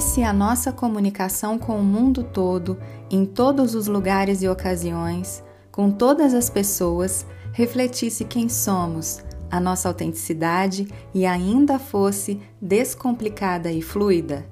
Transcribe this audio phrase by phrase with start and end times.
[0.00, 2.78] Se a nossa comunicação com o mundo todo,
[3.10, 9.88] em todos os lugares e ocasiões, com todas as pessoas, refletisse quem somos, a nossa
[9.88, 14.44] autenticidade e ainda fosse descomplicada e fluida?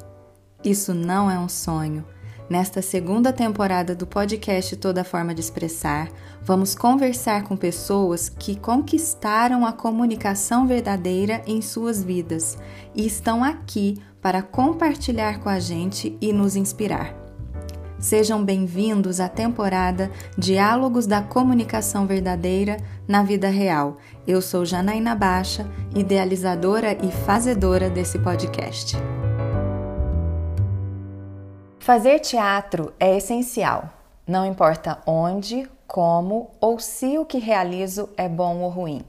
[0.63, 2.05] Isso não é um sonho.
[2.49, 6.09] Nesta segunda temporada do podcast Toda Forma de Expressar,
[6.43, 12.57] vamos conversar com pessoas que conquistaram a comunicação verdadeira em suas vidas
[12.95, 17.15] e estão aqui para compartilhar com a gente e nos inspirar.
[17.99, 22.77] Sejam bem-vindos à temporada Diálogos da Comunicação Verdadeira
[23.09, 23.97] na Vida Real.
[24.27, 28.97] Eu sou Janaína Baixa, idealizadora e fazedora desse podcast.
[31.81, 33.93] Fazer teatro é essencial.
[34.25, 39.03] Não importa onde, como ou se o que realizo é bom ou ruim.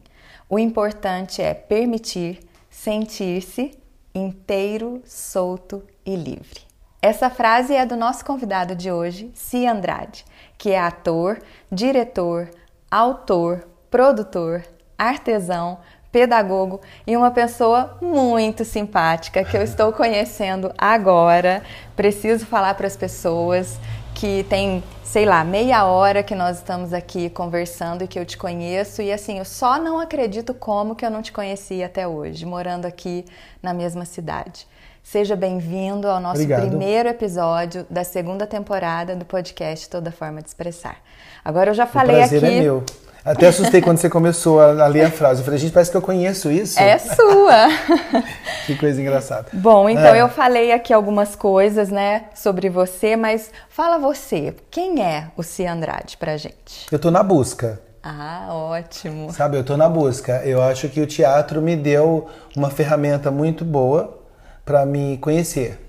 [0.49, 3.78] O importante é permitir sentir-se
[4.19, 6.61] inteiro, solto e livre.
[7.01, 10.25] Essa frase é do nosso convidado de hoje, Si Andrade,
[10.57, 11.39] que é ator,
[11.71, 12.49] diretor,
[12.91, 14.63] autor, produtor,
[14.97, 15.79] artesão,
[16.11, 21.63] pedagogo e uma pessoa muito simpática que eu estou conhecendo agora.
[21.95, 23.79] Preciso falar para as pessoas
[24.19, 28.37] que tem, sei lá, meia hora que nós estamos aqui conversando e que eu te
[28.37, 32.45] conheço e assim, eu só não acredito como que eu não te conhecia até hoje,
[32.45, 33.23] morando aqui
[33.63, 34.67] na mesma cidade.
[35.01, 36.67] Seja bem-vindo ao nosso Obrigado.
[36.67, 40.97] primeiro episódio da segunda temporada do podcast Toda Forma de Expressar.
[41.43, 42.57] Agora eu já falei o prazer aqui.
[42.57, 42.83] É meu.
[43.23, 45.41] Até assustei quando você começou a, ler a frase.
[45.41, 46.79] Eu falei, gente, parece que eu conheço isso.
[46.79, 47.67] É sua!
[48.65, 49.47] que coisa engraçada.
[49.53, 50.21] Bom, então é.
[50.21, 55.71] eu falei aqui algumas coisas, né, sobre você, mas fala você, quem é o Cia
[55.71, 56.87] Andrade pra gente?
[56.91, 57.79] Eu tô na busca.
[58.01, 59.31] Ah, ótimo.
[59.33, 60.41] Sabe, eu tô na busca.
[60.45, 64.17] Eu acho que o teatro me deu uma ferramenta muito boa
[64.65, 65.79] para me conhecer.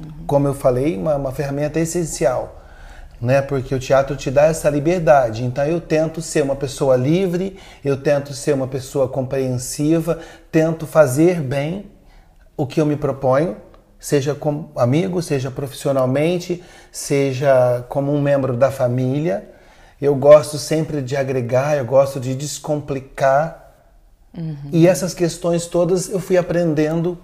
[0.00, 0.26] Uhum.
[0.26, 2.60] Como eu falei, uma, uma ferramenta essencial,
[3.20, 3.40] né?
[3.40, 5.44] Porque o teatro te dá essa liberdade.
[5.44, 10.18] Então eu tento ser uma pessoa livre, eu tento ser uma pessoa compreensiva,
[10.50, 11.86] tento fazer bem
[12.56, 13.56] o que eu me proponho,
[13.98, 19.50] seja como amigo, seja profissionalmente, seja como um membro da família.
[20.00, 23.74] Eu gosto sempre de agregar, eu gosto de descomplicar.
[24.36, 24.56] Uhum.
[24.70, 27.18] E essas questões todas eu fui aprendendo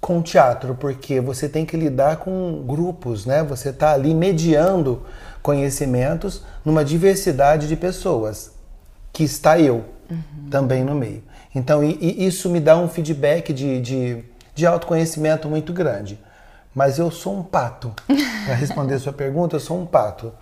[0.00, 3.42] com teatro, porque você tem que lidar com grupos, né?
[3.42, 5.02] Você está ali mediando
[5.46, 8.50] conhecimentos numa diversidade de pessoas,
[9.12, 10.50] que está eu uhum.
[10.50, 11.22] também no meio.
[11.54, 14.24] Então, e, e isso me dá um feedback de, de,
[14.56, 16.18] de autoconhecimento muito grande.
[16.74, 17.92] Mas eu sou um pato.
[18.44, 20.32] Para responder a sua pergunta, eu sou um pato.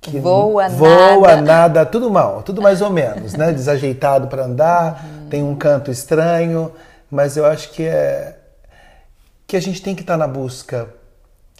[0.00, 1.42] Que voa, voa nada.
[1.42, 3.50] nada, tudo mal, tudo mais ou menos, né?
[3.52, 5.28] Desajeitado para andar, uhum.
[5.28, 6.70] tem um canto estranho,
[7.10, 8.36] mas eu acho que é
[9.44, 10.88] que a gente tem que estar tá na busca,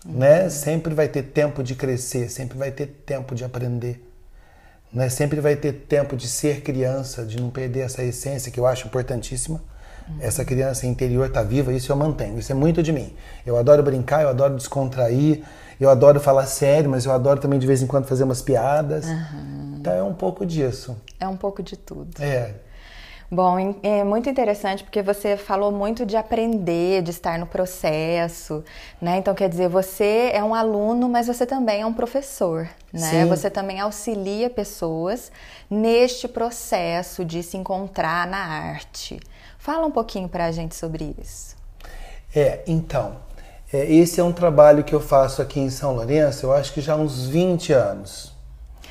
[0.04, 0.12] uhum.
[0.12, 0.48] né?
[0.48, 4.04] Sempre vai ter tempo de crescer, sempre vai ter tempo de aprender,
[4.92, 5.08] né?
[5.08, 8.86] Sempre vai ter tempo de ser criança, de não perder essa essência que eu acho
[8.86, 9.60] importantíssima.
[10.08, 10.16] Uhum.
[10.20, 13.14] Essa criança interior está viva, isso eu mantenho, isso é muito de mim.
[13.44, 15.42] Eu adoro brincar, eu adoro descontrair,
[15.78, 19.06] eu adoro falar sério, mas eu adoro também de vez em quando fazer umas piadas.
[19.06, 19.76] Uhum.
[19.78, 20.96] Então é um pouco disso.
[21.18, 22.22] É um pouco de tudo.
[22.22, 22.54] É.
[23.32, 28.64] Bom, é muito interessante porque você falou muito de aprender, de estar no processo,
[29.00, 29.18] né?
[29.18, 33.22] Então, quer dizer, você é um aluno, mas você também é um professor, né?
[33.22, 33.28] Sim.
[33.28, 35.30] Você também auxilia pessoas
[35.70, 39.20] neste processo de se encontrar na arte.
[39.58, 41.54] Fala um pouquinho para a gente sobre isso.
[42.34, 43.18] É, então,
[43.72, 46.80] é, esse é um trabalho que eu faço aqui em São Lourenço, eu acho que
[46.80, 48.39] já há uns 20 anos.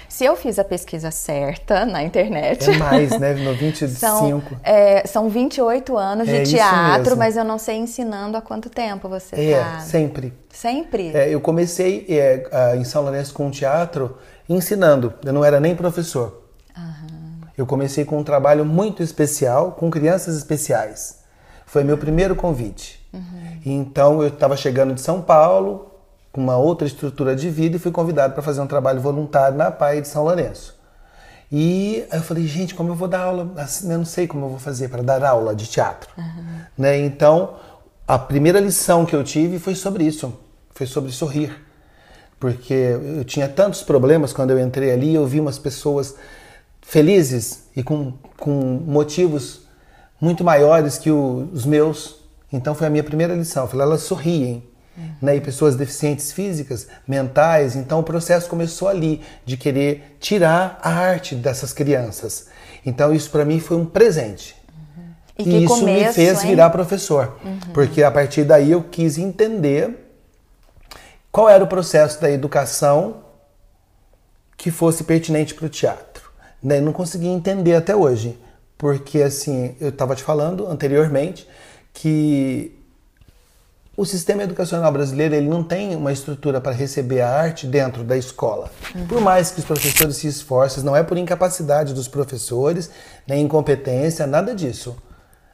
[0.09, 2.70] Se eu fiz a pesquisa certa na internet.
[2.70, 3.36] É mais, né?
[3.36, 3.94] No 25.
[3.96, 8.69] São, é, são 28 anos é de teatro, mas eu não sei ensinando há quanto
[8.69, 9.80] tempo você é, tá.
[9.80, 10.34] sempre.
[10.52, 11.16] Sempre?
[11.16, 14.18] É, eu comecei é, em São Lourenço com teatro
[14.50, 15.14] ensinando.
[15.24, 16.44] Eu não era nem professor.
[16.75, 17.42] Uhum.
[17.56, 21.19] Eu comecei com um trabalho muito especial, com crianças especiais.
[21.66, 23.00] Foi meu primeiro convite.
[23.13, 23.60] Uhum.
[23.63, 25.88] Então eu estava chegando de São Paulo,
[26.31, 29.72] com uma outra estrutura de vida e fui convidado para fazer um trabalho voluntário na
[29.72, 30.78] PAI de São Lourenço.
[31.52, 33.52] E eu falei, gente, como eu vou dar aula?
[33.58, 36.10] Assim, eu não sei como eu vou fazer para dar aula de teatro.
[36.16, 36.62] Uhum.
[36.78, 37.00] Né?
[37.00, 37.56] Então,
[38.08, 40.31] a primeira lição que eu tive foi sobre isso,
[40.72, 41.56] foi sobre sorrir.
[42.40, 46.16] Porque eu tinha tantos problemas quando eu entrei ali, eu vi umas pessoas
[46.82, 48.52] felizes e com, com
[48.86, 49.62] motivos
[50.22, 52.18] muito maiores que os meus.
[52.54, 53.64] Então foi a minha primeira lição.
[53.64, 54.64] Eu falei, elas sorriem
[55.21, 55.36] né?
[55.36, 57.75] e pessoas deficientes físicas, mentais.
[57.75, 62.47] Então o processo começou ali, de querer tirar a arte dessas crianças.
[62.86, 64.56] Então isso para mim foi um presente.
[64.97, 65.45] Uhum.
[65.45, 66.50] E, e isso começo, me fez hein?
[66.50, 67.59] virar professor, uhum.
[67.74, 70.06] porque a partir daí eu quis entender
[71.31, 73.24] qual era o processo da educação
[74.57, 76.30] que fosse pertinente para o teatro.
[76.62, 76.81] Né?
[76.81, 78.38] Não consegui entender até hoje,
[78.77, 81.47] porque assim, eu estava te falando anteriormente
[81.94, 82.79] que
[84.00, 88.16] o sistema educacional brasileiro ele não tem uma estrutura para receber a arte dentro da
[88.16, 88.72] escola.
[88.96, 89.06] Uhum.
[89.06, 92.90] Por mais que os professores se esforcem, não é por incapacidade dos professores,
[93.28, 94.96] nem incompetência, nada disso.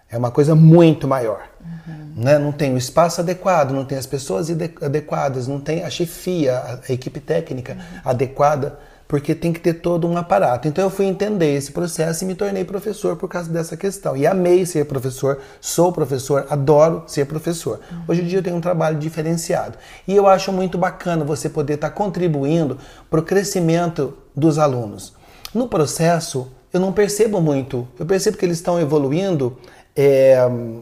[0.07, 1.42] É uma coisa muito maior.
[1.59, 2.24] Uhum.
[2.24, 2.38] Né?
[2.38, 4.47] Não tem o espaço adequado, não tem as pessoas
[4.80, 8.01] adequadas, não tem a chefia, a equipe técnica uhum.
[8.06, 8.77] adequada
[9.07, 10.68] porque tem que ter todo um aparato.
[10.68, 14.18] Então eu fui entender esse processo e me tornei professor por causa dessa questão.
[14.18, 17.80] E amei ser professor, sou professor, adoro ser professor.
[18.07, 19.78] Hoje em dia eu tenho um trabalho diferenciado.
[20.07, 22.78] E eu acho muito bacana você poder estar contribuindo
[23.10, 25.13] para o crescimento dos alunos.
[25.54, 27.88] No processo, eu não percebo muito.
[28.00, 29.57] Eu percebo que eles estão evoluindo
[29.96, 30.38] é,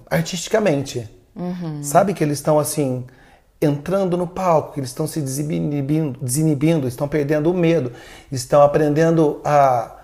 [0.09, 1.07] artisticamente.
[1.35, 1.83] Uhum.
[1.83, 3.05] Sabe que eles estão assim
[3.63, 7.91] entrando no palco, que eles estão se desinibindo, desinibindo, estão perdendo o medo,
[8.31, 9.95] estão aprendendo a,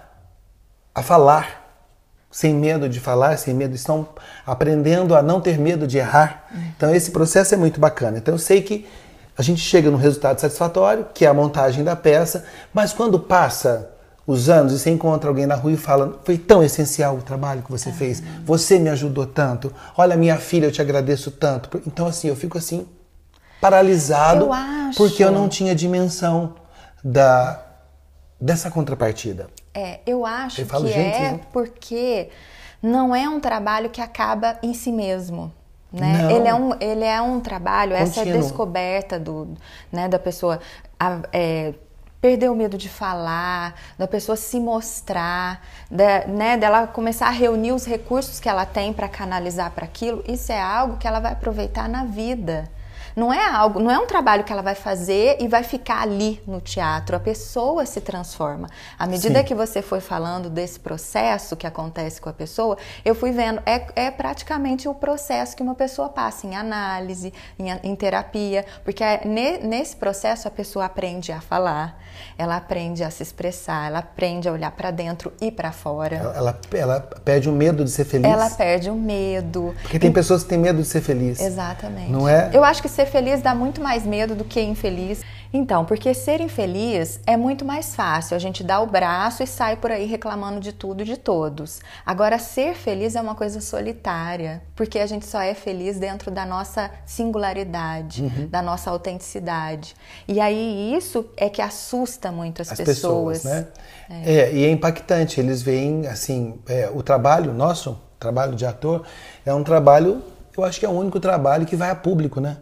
[0.93, 1.59] a falar
[2.31, 4.07] sem medo de falar, sem medo, estão
[4.45, 6.47] aprendendo a não ter medo de errar.
[6.75, 8.17] Então esse processo é muito bacana.
[8.17, 8.87] Então eu sei que
[9.37, 13.89] a gente chega no resultado satisfatório, que é a montagem da peça, mas quando passa
[14.27, 17.63] os anos e você encontra alguém na rua e fala: Foi tão essencial o trabalho
[17.63, 21.81] que você fez, você me ajudou tanto, olha, minha filha, eu te agradeço tanto.
[21.87, 22.85] Então, assim, eu fico assim,
[23.59, 24.97] paralisado eu acho...
[24.97, 26.55] porque eu não tinha dimensão
[27.03, 27.65] da
[28.39, 29.49] dessa contrapartida.
[29.73, 31.39] É, eu acho que gente, é né?
[31.51, 32.29] porque
[32.81, 35.53] não é um trabalho que acaba em si mesmo.
[35.91, 36.31] Né?
[36.31, 38.21] Ele, é um, ele é um trabalho, Contínuo.
[38.21, 39.55] essa descoberta do,
[39.91, 40.59] né, da pessoa
[40.99, 41.73] a, é,
[42.21, 47.71] perder o medo de falar, da pessoa se mostrar, da, né, dela começar a reunir
[47.71, 51.31] os recursos que ela tem para canalizar para aquilo, isso é algo que ela vai
[51.31, 52.69] aproveitar na vida.
[53.15, 56.41] Não é algo, não é um trabalho que ela vai fazer e vai ficar ali
[56.45, 57.15] no teatro.
[57.15, 58.69] A pessoa se transforma.
[58.97, 59.45] À medida Sim.
[59.45, 63.87] que você foi falando desse processo que acontece com a pessoa, eu fui vendo, é,
[63.95, 69.21] é praticamente o processo que uma pessoa passa em análise, em, em terapia, porque é,
[69.25, 71.99] ne, nesse processo a pessoa aprende a falar,
[72.37, 76.15] ela aprende a se expressar, ela aprende a olhar para dentro e para fora.
[76.15, 78.29] Ela, ela, ela, perde o medo de ser feliz.
[78.29, 79.75] Ela perde o medo.
[79.81, 80.13] Porque tem e...
[80.13, 81.39] pessoas que têm medo de ser feliz.
[81.39, 82.11] Exatamente.
[82.11, 82.49] Não é?
[82.53, 85.21] Eu acho que ser feliz dá muito mais medo do que infeliz.
[85.53, 88.35] Então, porque ser infeliz é muito mais fácil.
[88.35, 91.79] A gente dá o braço e sai por aí reclamando de tudo e de todos.
[92.05, 96.45] Agora, ser feliz é uma coisa solitária, porque a gente só é feliz dentro da
[96.45, 98.47] nossa singularidade, uhum.
[98.47, 99.95] da nossa autenticidade.
[100.27, 103.43] E aí isso é que assusta muito as, as pessoas.
[103.43, 103.67] pessoas né?
[104.09, 104.33] É.
[104.33, 104.53] é.
[104.53, 105.39] e é impactante.
[105.39, 109.05] Eles veem, assim, é, o trabalho nosso, trabalho de ator,
[109.45, 110.21] é um trabalho,
[110.55, 112.57] eu acho que é o único trabalho que vai a público, né?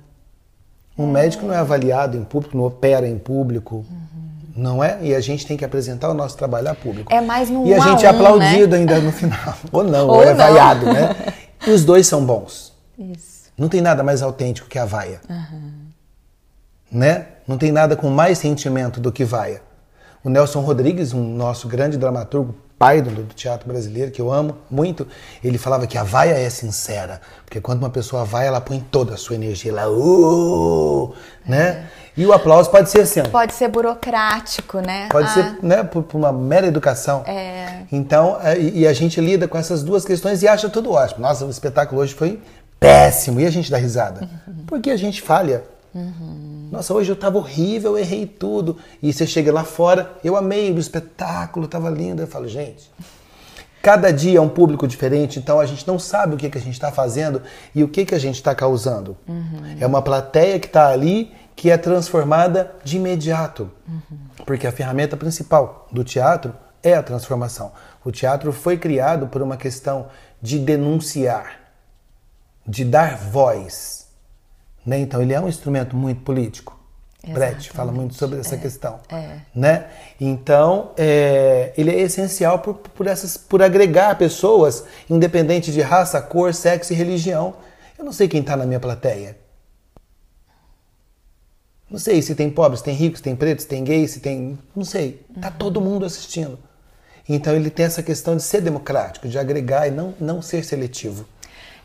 [0.98, 3.86] Um médico não é avaliado em público, não opera em público.
[3.90, 4.08] Uhum.
[4.56, 4.98] Não é?
[5.02, 7.14] E a gente tem que apresentar o nosso trabalho a público.
[7.14, 8.78] É mais no E a gente é aplaudido né?
[8.78, 9.54] ainda no final.
[9.72, 10.36] ou não, ou, ou é não.
[10.36, 11.16] vaiado, né?
[11.66, 12.72] E os dois são bons.
[12.98, 13.52] Isso.
[13.58, 15.20] Não tem nada mais autêntico que a vaia.
[15.28, 15.72] Uhum.
[16.92, 17.26] Né?
[17.48, 19.62] Não tem nada com mais sentimento do que vaia.
[20.24, 24.58] O Nelson Rodrigues, um nosso grande dramaturgo, pai do, do, teatro brasileiro, que eu amo
[24.70, 25.08] muito,
[25.44, 27.22] ele falava que a vaia é sincera.
[27.44, 31.14] Porque quando uma pessoa vai, ela põe toda a sua energia lá, uh,
[31.46, 31.88] né?
[32.16, 33.22] E o aplauso pode ser assim.
[33.24, 35.08] Pode ser burocrático, né?
[35.12, 35.34] Pode ah.
[35.34, 37.24] ser, né, por, por, uma mera educação.
[37.28, 37.84] É.
[37.92, 41.22] Então, é, e a gente lida com essas duas questões e acha tudo ótimo.
[41.22, 42.42] Nossa, o espetáculo hoje foi
[42.80, 43.40] péssimo.
[43.40, 44.22] E a gente dá risada.
[44.48, 44.64] Uhum.
[44.66, 45.64] Porque a gente falha.
[45.94, 46.57] Uhum.
[46.72, 48.78] Nossa, hoje eu tava horrível, eu errei tudo.
[49.02, 52.22] E você chega lá fora, eu amei o espetáculo, tava lindo.
[52.22, 52.92] Eu falo, gente,
[53.82, 56.62] cada dia é um público diferente, então a gente não sabe o que, que a
[56.62, 57.42] gente está fazendo
[57.74, 59.18] e o que, que a gente está causando.
[59.28, 59.78] Uhum.
[59.80, 63.72] É uma plateia que está ali que é transformada de imediato.
[63.88, 64.18] Uhum.
[64.46, 67.72] Porque a ferramenta principal do teatro é a transformação.
[68.06, 70.08] O teatro foi criado por uma questão
[70.42, 71.60] de denunciar,
[72.66, 73.97] de dar voz
[74.88, 74.98] né?
[75.00, 76.76] Então ele é um instrumento muito político.
[77.28, 79.40] Brecht fala muito sobre essa é, questão, é.
[79.54, 79.88] né?
[80.20, 86.54] Então é, ele é essencial por, por, essas, por agregar pessoas, independente de raça, cor,
[86.54, 87.56] sexo e religião.
[88.00, 89.38] Eu não sei quem está na minha plateia.
[91.90, 95.26] Não sei se tem pobres, tem ricos, tem pretos, tem gays, se tem, não sei.
[95.42, 95.54] Tá uhum.
[95.58, 96.58] todo mundo assistindo.
[97.28, 101.26] Então ele tem essa questão de ser democrático, de agregar e não, não ser seletivo.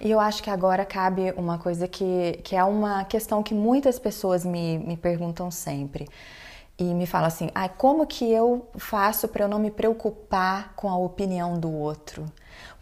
[0.03, 4.01] E eu acho que agora cabe uma coisa que, que é uma questão que muitas
[4.01, 6.09] pessoas me, me perguntam sempre.
[6.77, 10.89] e me fala assim: ah, como que eu faço para eu não me preocupar com
[10.91, 12.25] a opinião do outro?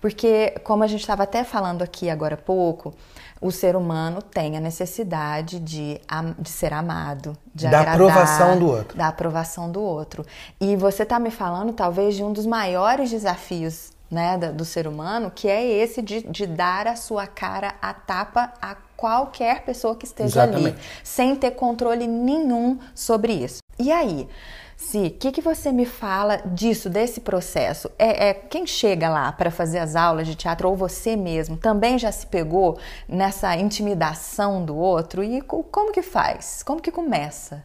[0.00, 2.94] Porque, como a gente estava até falando aqui agora há pouco,
[3.38, 6.00] o ser humano tem a necessidade de,
[6.38, 8.96] de ser amado, de da agradar, aprovação do outro.
[8.96, 10.24] Da aprovação do outro.
[10.58, 15.30] E você está me falando, talvez, de um dos maiores desafios né, do ser humano,
[15.30, 20.04] que é esse de, de dar a sua cara a tapa a qualquer pessoa que
[20.04, 20.68] esteja Exatamente.
[20.68, 23.58] ali, sem ter controle nenhum sobre isso.
[23.78, 24.28] E aí?
[24.76, 27.90] Si, o que, que você me fala disso, desse processo?
[27.98, 31.98] É, é quem chega lá para fazer as aulas de teatro ou você mesmo também
[31.98, 36.62] já se pegou nessa intimidação do outro e como que faz?
[36.62, 37.62] Como que começa?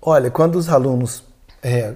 [0.00, 1.22] Olha, quando os alunos
[1.62, 1.94] é,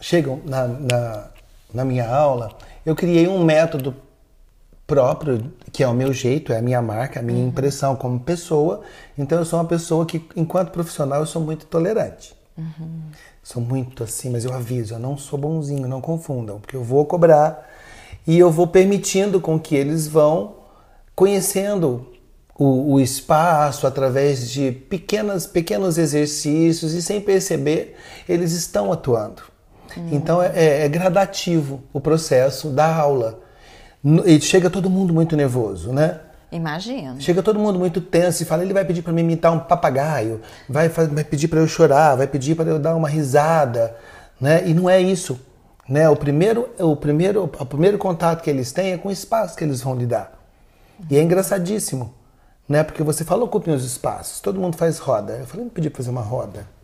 [0.00, 1.30] chegam na, na,
[1.72, 2.50] na minha aula,
[2.84, 3.94] eu criei um método
[4.86, 7.48] próprio, que é o meu jeito, é a minha marca, a minha uhum.
[7.48, 8.80] impressão como pessoa.
[9.16, 12.34] Então eu sou uma pessoa que, enquanto profissional, eu sou muito tolerante.
[12.56, 13.02] Uhum.
[13.42, 17.04] Sou muito assim, mas eu aviso, eu não sou bonzinho, não confundam, porque eu vou
[17.04, 17.68] cobrar
[18.26, 20.56] e eu vou permitindo com que eles vão
[21.14, 22.06] conhecendo
[22.58, 27.96] o, o espaço através de pequenas, pequenos exercícios e sem perceber
[28.28, 29.42] eles estão atuando.
[29.96, 30.08] Uhum.
[30.12, 33.40] Então é, é, é gradativo o processo da aula.
[34.24, 36.20] E chega todo mundo muito nervoso, né?
[36.50, 37.20] Imagina.
[37.20, 40.40] Chega todo mundo muito tenso e fala: ele vai pedir para me imitar um papagaio,
[40.68, 43.94] vai, vai pedir para eu chorar, vai pedir para eu dar uma risada,
[44.40, 44.66] né?
[44.66, 45.38] E não é isso,
[45.88, 46.08] né?
[46.08, 49.64] O primeiro, o primeiro, o primeiro contato que eles têm é com o espaço que
[49.64, 50.32] eles vão lidar.
[51.10, 52.14] E é engraçadíssimo,
[52.68, 52.82] né?
[52.82, 55.34] Porque você falou ocupem os espaços, todo mundo faz roda.
[55.34, 56.77] Eu falei: não pedi para fazer uma roda.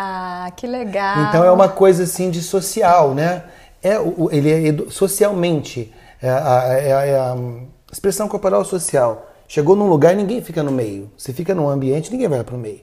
[0.00, 1.24] Ah, que legal.
[1.24, 3.42] Então é uma coisa assim de social, né?
[3.82, 3.96] É,
[4.30, 5.92] ele é socialmente.
[6.22, 9.28] É, é, é, é Expressão corporal social.
[9.48, 11.10] Chegou num lugar e ninguém fica no meio.
[11.16, 12.80] Se fica num ambiente, ninguém vai para o meio.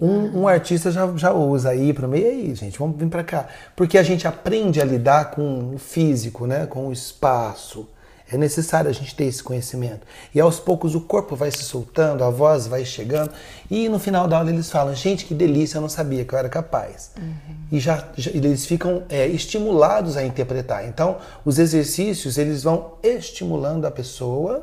[0.00, 2.24] Um, um, artista já, já usa aí para o meio.
[2.24, 3.46] E aí, gente, vamos vir para cá.
[3.76, 6.66] Porque a gente aprende a lidar com o físico, né?
[6.66, 7.86] com o espaço.
[8.32, 10.06] É necessário a gente ter esse conhecimento.
[10.34, 13.32] E aos poucos o corpo vai se soltando, a voz vai chegando.
[13.70, 16.38] E no final da aula eles falam: gente, que delícia, eu não sabia que eu
[16.38, 17.10] era capaz.
[17.18, 17.56] Uhum.
[17.72, 20.86] E já, já, eles ficam é, estimulados a interpretar.
[20.86, 24.62] Então, os exercícios eles vão estimulando a pessoa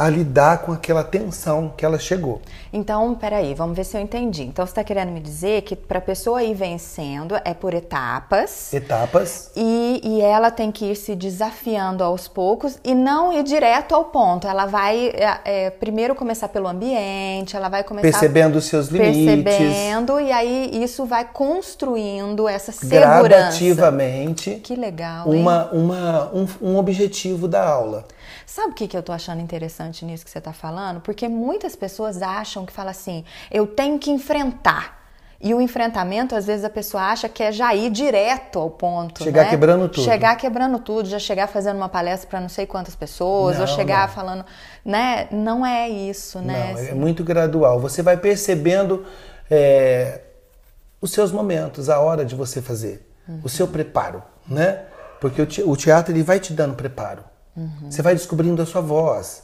[0.00, 2.40] a lidar com aquela tensão que ela chegou.
[2.72, 4.44] Então, peraí, vamos ver se eu entendi.
[4.44, 8.72] Então, você está querendo me dizer que para a pessoa ir vencendo é por etapas.
[8.72, 9.50] Etapas.
[9.56, 14.04] E, e ela tem que ir se desafiando aos poucos e não ir direto ao
[14.04, 14.46] ponto.
[14.46, 18.08] Ela vai é, é, primeiro começar pelo ambiente, ela vai começar.
[18.08, 19.44] Percebendo os seus limites.
[19.44, 23.22] Percebendo, e aí isso vai construindo essa segurança.
[23.22, 24.56] Gradativamente.
[24.62, 25.32] Que legal.
[25.32, 25.40] Hein?
[25.40, 28.04] Uma, uma, um, um objetivo da aula.
[28.46, 31.00] Sabe o que, que eu tô achando interessante nisso que você tá falando?
[31.00, 35.00] Porque muitas pessoas acham que fala assim, eu tenho que enfrentar.
[35.42, 39.24] E o enfrentamento, às vezes, a pessoa acha que é já ir direto ao ponto.
[39.24, 39.50] Chegar né?
[39.50, 40.04] quebrando tudo.
[40.04, 43.66] Chegar quebrando tudo, já chegar fazendo uma palestra para não sei quantas pessoas, não, ou
[43.66, 44.14] chegar não.
[44.14, 44.44] falando.
[44.84, 45.28] Né?
[45.30, 46.74] Não é isso, né?
[46.74, 47.80] Não, é muito gradual.
[47.80, 49.06] Você vai percebendo
[49.50, 50.20] é,
[51.00, 53.40] os seus momentos, a hora de você fazer, uhum.
[53.42, 54.82] o seu preparo, né?
[55.20, 57.24] Porque o teatro ele vai te dando preparo.
[57.56, 57.90] Uhum.
[57.90, 59.42] Você vai descobrindo a sua voz,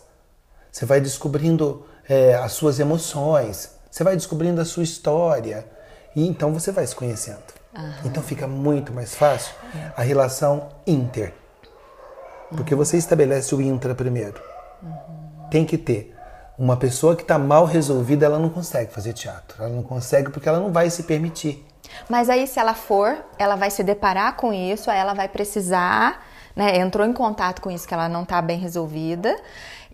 [0.71, 5.67] você vai descobrindo é, as suas emoções, você vai descobrindo a sua história.
[6.15, 7.43] E então você vai se conhecendo.
[7.77, 7.93] Uhum.
[8.05, 9.55] Então fica muito mais fácil
[9.97, 11.35] a relação inter.
[12.51, 12.79] Porque uhum.
[12.79, 14.41] você estabelece o intra primeiro.
[14.83, 15.49] Uhum.
[15.51, 16.15] Tem que ter.
[16.59, 19.63] Uma pessoa que está mal resolvida, ela não consegue fazer teatro.
[19.63, 21.63] Ela não consegue porque ela não vai se permitir.
[22.09, 26.23] Mas aí, se ela for, ela vai se deparar com isso, aí ela vai precisar
[26.57, 29.37] né, entrou em contato com isso que ela não está bem resolvida.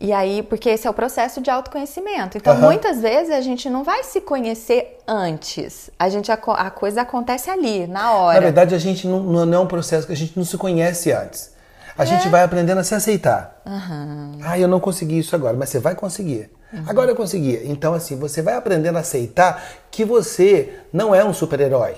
[0.03, 2.37] E aí, porque esse é o processo de autoconhecimento.
[2.37, 2.63] Então, uhum.
[2.63, 5.91] muitas vezes a gente não vai se conhecer antes.
[5.97, 8.35] A gente a, a, coisa acontece ali, na hora.
[8.35, 11.13] Na verdade, a gente não, não é um processo que a gente não se conhece
[11.13, 11.53] antes.
[11.97, 12.07] A é.
[12.07, 13.63] gente vai aprendendo a se aceitar.
[13.65, 14.39] Uhum.
[14.43, 16.51] Ah, eu não consegui isso agora, mas você vai conseguir.
[16.73, 16.83] Uhum.
[16.89, 17.61] Agora eu consegui.
[17.65, 21.95] Então, assim, você vai aprendendo a aceitar que você não é um super-herói.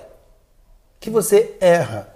[1.00, 2.08] Que você erra.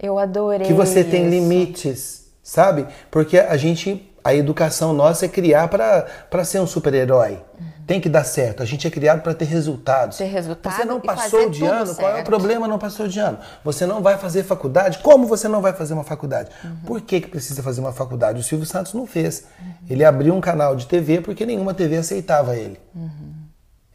[0.00, 0.66] Eu adorei.
[0.66, 1.10] Que você isso.
[1.10, 2.86] tem limites, sabe?
[3.10, 7.38] Porque a gente, a educação nossa é criar para ser um super-herói.
[7.58, 7.66] Uhum.
[7.86, 8.62] Tem que dar certo.
[8.62, 10.18] A gente é criado para ter resultados.
[10.18, 10.78] Ter resultados.
[10.78, 11.98] Você não passou de ano, certo.
[11.98, 12.68] qual é o problema?
[12.68, 13.38] Não passou de ano.
[13.64, 14.98] Você não vai fazer faculdade.
[14.98, 16.50] Como você não vai fazer uma faculdade?
[16.62, 16.76] Uhum.
[16.86, 18.38] Por que, que precisa fazer uma faculdade?
[18.38, 19.44] O Silvio Santos não fez.
[19.60, 19.72] Uhum.
[19.90, 22.80] Ele abriu um canal de TV porque nenhuma TV aceitava ele.
[22.94, 23.32] Uhum.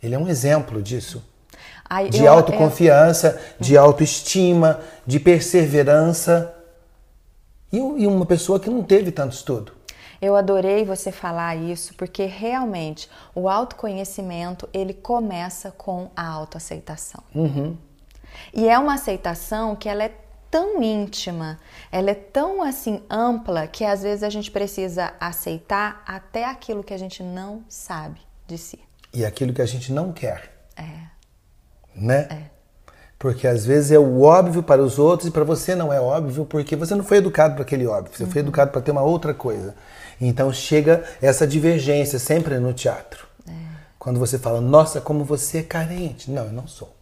[0.04, 1.24] Ele é um exemplo disso
[2.10, 3.66] de eu, autoconfiança, eu...
[3.66, 6.54] de autoestima, de perseverança.
[7.72, 9.72] E, e uma pessoa que não teve tanto estudo.
[10.26, 17.24] Eu adorei você falar isso, porque realmente o autoconhecimento ele começa com a autoaceitação.
[17.36, 17.78] Uhum.
[18.52, 20.12] E é uma aceitação que ela é
[20.50, 21.60] tão íntima,
[21.92, 26.96] ela é tão assim ampla que às vezes a gente precisa aceitar até aquilo que
[26.96, 28.80] a gente não sabe de si.
[29.14, 30.68] E aquilo que a gente não quer.
[30.76, 31.02] É.
[31.96, 32.28] Né?
[32.32, 32.42] É.
[33.20, 36.46] Porque às vezes é o óbvio para os outros e para você não é óbvio
[36.46, 38.32] porque você não foi educado para aquele óbvio, você uhum.
[38.32, 39.76] foi educado para ter uma outra coisa.
[40.20, 43.28] Então chega essa divergência sempre no teatro.
[43.48, 43.52] É.
[44.00, 46.32] Quando você fala, nossa, como você é carente.
[46.32, 46.96] Não, eu não sou.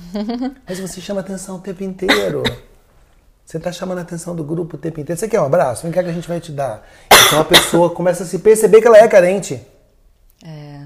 [0.66, 2.42] Mas você chama atenção o tempo inteiro.
[3.44, 5.18] Você está chamando a atenção do grupo o tempo inteiro.
[5.18, 5.82] Você quer um abraço?
[5.82, 6.86] Vem cá que a gente vai te dar.
[7.26, 9.60] Então a pessoa começa a se perceber que ela é carente.
[10.44, 10.84] É.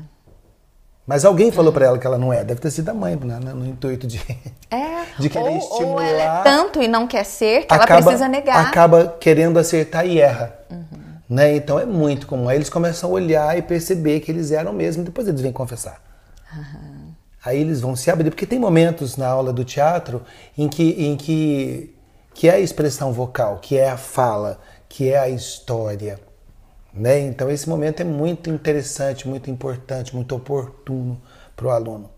[1.07, 2.45] Mas alguém falou para ela que ela não é.
[2.45, 3.39] Deve ter sido a mãe, né?
[3.39, 4.21] no intuito de,
[4.71, 5.95] é, de querer ou, estimular.
[5.95, 8.67] Ou ela é tanto e não quer ser que acaba, ela precisa negar.
[8.67, 10.59] Acaba querendo acertar e erra.
[10.71, 10.98] Uhum.
[11.29, 11.57] Né?
[11.57, 12.49] Então é muito comum.
[12.49, 15.03] Aí eles começam a olhar e perceber que eles eram mesmo.
[15.03, 16.01] E depois eles vêm confessar.
[16.55, 17.13] Uhum.
[17.45, 18.31] Aí eles vão se abrir.
[18.31, 20.23] Porque tem momentos na aula do teatro
[20.57, 21.95] em que, em que
[22.39, 26.21] que é a expressão vocal, que é a fala, que é a história.
[26.95, 27.19] Né?
[27.19, 31.21] Então esse momento é muito interessante, muito importante, muito oportuno
[31.57, 32.09] para o aluno.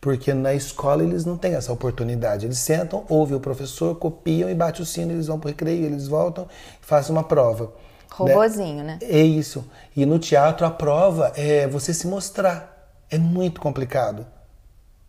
[0.00, 2.46] Porque na escola eles não têm essa oportunidade.
[2.46, 5.86] Eles sentam, ouvem o professor, copiam e bate o sino, eles vão para o recreio,
[5.86, 6.48] eles voltam
[6.82, 7.72] e fazem uma prova.
[8.10, 8.98] Robozinho, né?
[9.00, 9.08] né?
[9.08, 9.64] É isso.
[9.96, 12.90] E no teatro a prova é você se mostrar.
[13.10, 14.26] É muito complicado.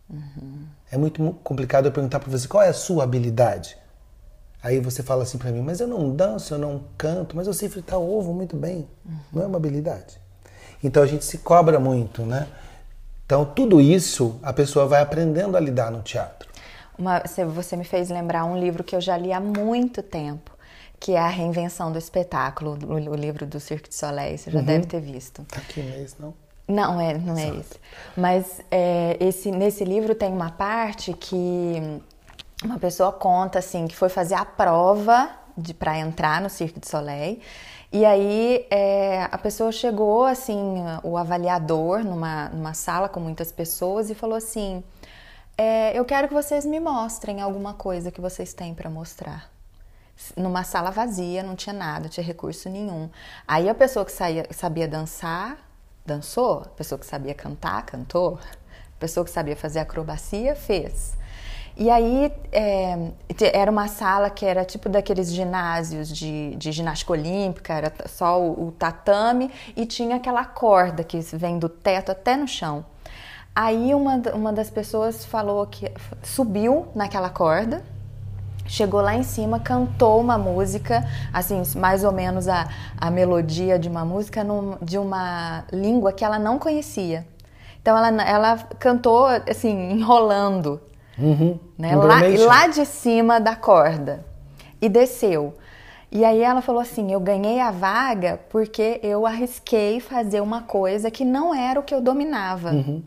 [0.09, 0.65] Uhum.
[0.91, 3.77] É muito complicado eu perguntar para você qual é a sua habilidade.
[4.63, 7.53] Aí você fala assim para mim, mas eu não danço, eu não canto, mas eu
[7.53, 8.87] sei fritar ovo muito bem.
[9.05, 9.17] Uhum.
[9.33, 10.19] Não é uma habilidade.
[10.83, 12.47] Então a gente se cobra muito, né?
[13.25, 16.49] Então tudo isso a pessoa vai aprendendo a lidar no teatro.
[16.97, 20.51] Uma, você me fez lembrar um livro que eu já li há muito tempo,
[21.01, 24.37] que é A Reinvenção do Espetáculo, o, livro do Cirque de Soleil.
[24.37, 24.65] Você já uhum.
[24.65, 25.43] deve ter visto.
[25.45, 26.33] Tá aqui, não é isso, não?
[26.67, 27.79] Não, é, não é esse.
[28.15, 31.99] Mas é, esse, nesse livro tem uma parte que
[32.63, 36.87] uma pessoa conta assim que foi fazer a prova de para entrar no Cirque du
[36.87, 37.39] Soleil
[37.91, 40.55] e aí é, a pessoa chegou assim
[41.03, 44.83] o avaliador numa, numa sala com muitas pessoas e falou assim
[45.57, 49.51] é, eu quero que vocês me mostrem alguma coisa que vocês têm para mostrar
[50.37, 53.09] numa sala vazia não tinha nada não tinha recurso nenhum.
[53.47, 55.57] Aí a pessoa que saía, sabia dançar
[56.05, 56.61] dançou.
[56.61, 58.39] A pessoa que sabia cantar cantou.
[58.95, 61.17] A pessoa que sabia fazer acrobacia fez.
[61.77, 63.11] E aí é,
[63.53, 68.67] era uma sala que era tipo daqueles ginásios de, de ginástica olímpica, era só o,
[68.67, 72.85] o, tatame e tinha aquela corda que vem do teto até no chão.
[73.55, 77.81] Aí uma, uma das pessoas falou que subiu naquela corda,
[78.71, 83.89] chegou lá em cima, cantou uma música, assim, mais ou menos a, a melodia de
[83.89, 87.25] uma música num, de uma língua que ela não conhecia.
[87.81, 90.79] Então ela, ela cantou assim, enrolando
[91.17, 91.59] Uhum.
[91.77, 91.95] Né?
[91.95, 94.25] Lá, lá de cima da corda.
[94.81, 95.55] E desceu.
[96.11, 101.11] E aí ela falou assim: eu ganhei a vaga porque eu arrisquei fazer uma coisa
[101.11, 102.71] que não era o que eu dominava.
[102.71, 103.03] Uhum.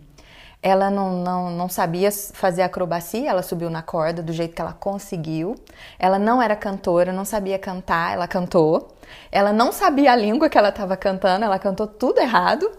[0.67, 4.73] Ela não, não, não sabia fazer acrobacia, ela subiu na corda do jeito que ela
[4.73, 5.57] conseguiu.
[5.99, 8.97] Ela não era cantora, não sabia cantar, ela cantou.
[9.31, 12.71] Ela não sabia a língua que ela estava cantando, ela cantou tudo errado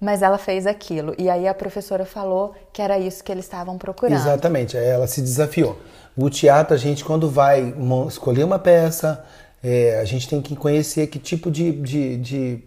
[0.00, 1.14] mas ela fez aquilo.
[1.16, 4.18] E aí a professora falou que era isso que eles estavam procurando.
[4.18, 5.78] Exatamente, ela se desafiou.
[6.16, 7.72] O teatro, a gente, quando vai
[8.08, 9.24] escolher uma peça,
[9.62, 12.64] é, a gente tem que conhecer que tipo de, de, de,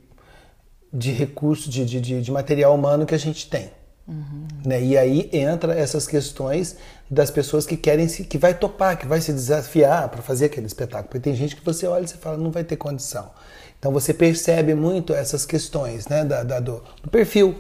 [0.94, 3.70] de recurso, de, de, de material humano que a gente tem.
[4.08, 4.48] Uhum.
[4.64, 4.84] Né?
[4.84, 6.78] E aí entra essas questões
[7.10, 10.68] das pessoas que querem se, que vai topar, que vai se desafiar para fazer aquele
[10.68, 11.10] espetáculo.
[11.10, 13.32] Porque tem gente que você olha e você fala, não vai ter condição.
[13.80, 17.56] Então você percebe muito essas questões né, da, da do, do, perfil,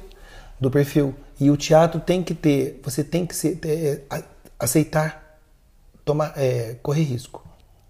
[0.59, 1.15] do perfil.
[1.39, 4.23] E o teatro tem que ter, você tem que ser, ter, é,
[4.59, 5.39] aceitar,
[6.03, 7.43] tomar, é, correr risco.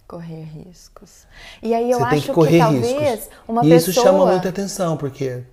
[0.08, 1.26] Correr riscos.
[1.62, 3.30] E aí eu você acho que, correr que talvez riscos.
[3.48, 3.92] uma e pessoa...
[3.92, 5.44] isso chama muita atenção, porque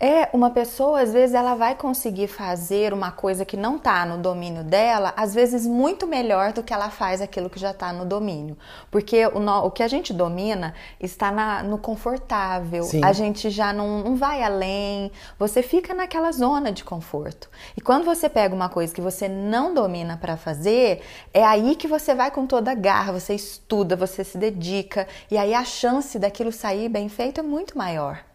[0.00, 4.16] é, uma pessoa, às vezes, ela vai conseguir fazer uma coisa que não está no
[4.16, 8.04] domínio dela, às vezes muito melhor do que ela faz aquilo que já está no
[8.04, 8.56] domínio.
[8.92, 13.04] Porque o, no, o que a gente domina está na, no confortável, Sim.
[13.04, 17.50] a gente já não, não vai além, você fica naquela zona de conforto.
[17.76, 21.02] E quando você pega uma coisa que você não domina para fazer,
[21.34, 25.36] é aí que você vai com toda a garra, você estuda, você se dedica, e
[25.36, 28.27] aí a chance daquilo sair bem feito é muito maior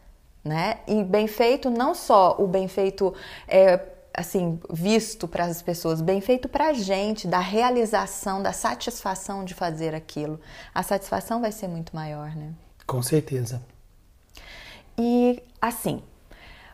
[0.44, 0.80] né?
[0.88, 3.14] E bem feito não só o bem feito
[3.48, 3.80] é,
[4.14, 9.54] assim visto para as pessoas, bem feito para a gente, da realização, da satisfação de
[9.54, 10.40] fazer aquilo.
[10.74, 12.54] A satisfação vai ser muito maior, né?
[12.86, 13.62] Com certeza.
[14.98, 16.04] E assim,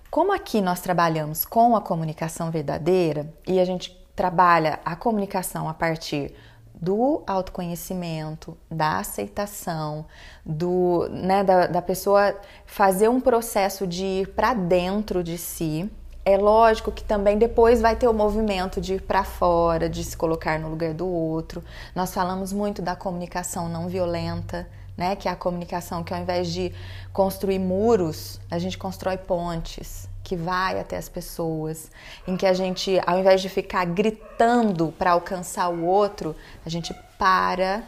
[0.09, 5.73] como aqui nós trabalhamos com a comunicação verdadeira e a gente trabalha a comunicação a
[5.73, 6.33] partir
[6.81, 10.05] do autoconhecimento, da aceitação,
[10.45, 15.89] do, né, da, da pessoa fazer um processo de ir para dentro de si.
[16.23, 20.15] É lógico que também depois vai ter o movimento de ir para fora, de se
[20.15, 21.63] colocar no lugar do outro.
[21.95, 26.49] Nós falamos muito da comunicação não violenta, né, que é a comunicação que ao invés
[26.49, 26.73] de
[27.11, 31.89] construir muros, a gente constrói pontes que vai até as pessoas,
[32.27, 36.93] em que a gente, ao invés de ficar gritando para alcançar o outro, a gente
[37.17, 37.81] para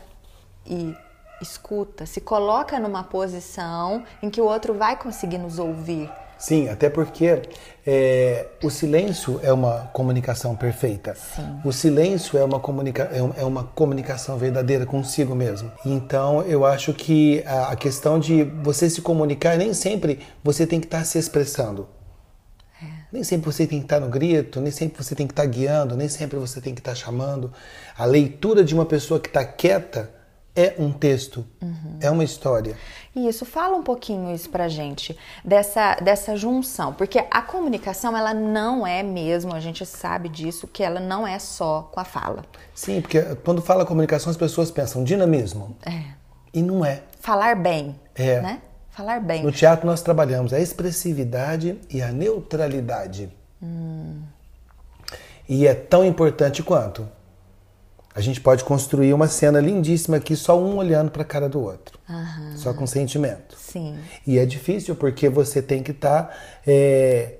[0.65, 0.95] e
[1.39, 6.09] escuta, se coloca numa posição em que o outro vai conseguir nos ouvir.
[6.35, 7.43] Sim, até porque
[7.85, 11.13] é, o silêncio é uma comunicação perfeita.
[11.13, 11.59] Sim.
[11.63, 13.03] O silêncio é uma, comunica
[13.37, 15.71] é uma comunicação verdadeira consigo mesmo.
[15.85, 20.87] Então eu acho que a questão de você se comunicar, nem sempre você tem que
[20.87, 21.87] estar se expressando.
[23.11, 25.95] Nem sempre você tem que estar no grito, nem sempre você tem que estar guiando,
[25.95, 27.51] nem sempre você tem que estar chamando.
[27.97, 30.09] A leitura de uma pessoa que está quieta
[30.55, 31.97] é um texto, uhum.
[32.01, 32.77] é uma história.
[33.15, 38.85] Isso, fala um pouquinho isso pra gente, dessa, dessa junção, porque a comunicação, ela não
[38.85, 42.43] é mesmo, a gente sabe disso, que ela não é só com a fala.
[42.73, 45.75] Sim, porque quando fala comunicação, as pessoas pensam dinamismo.
[45.85, 46.03] É.
[46.53, 47.03] E não é.
[47.19, 48.41] Falar bem, é.
[48.41, 48.61] né?
[48.91, 49.43] Falar bem.
[49.43, 53.31] No teatro nós trabalhamos a expressividade e a neutralidade.
[53.61, 54.21] Hum.
[55.47, 57.07] E é tão importante quanto.
[58.13, 61.61] A gente pode construir uma cena lindíssima aqui, só um olhando para a cara do
[61.61, 61.97] outro.
[62.09, 62.57] Aham.
[62.57, 63.55] Só com sentimento.
[63.57, 63.97] Sim.
[64.27, 66.35] E é difícil porque você tem que estar tá,
[66.67, 67.35] é,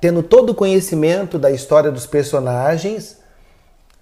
[0.00, 3.18] tendo todo o conhecimento da história dos personagens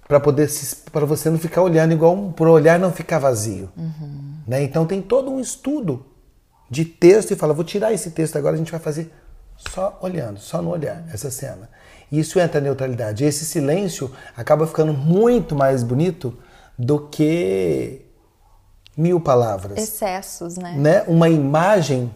[0.06, 0.48] para poder
[0.92, 3.70] para você não ficar olhando igual um, para olhar não ficar vazio.
[3.74, 4.34] Uhum.
[4.46, 4.62] Né?
[4.62, 6.04] Então tem todo um estudo
[6.70, 9.12] de texto e fala: vou tirar esse texto agora, a gente vai fazer
[9.56, 11.68] só olhando, só no olhar, essa cena.
[12.10, 13.24] Isso entra a neutralidade.
[13.24, 16.38] Esse silêncio acaba ficando muito mais bonito
[16.78, 18.02] do que
[18.96, 19.78] mil palavras.
[19.78, 20.74] Excessos, né?
[20.76, 21.04] né?
[21.06, 22.14] Uma imagem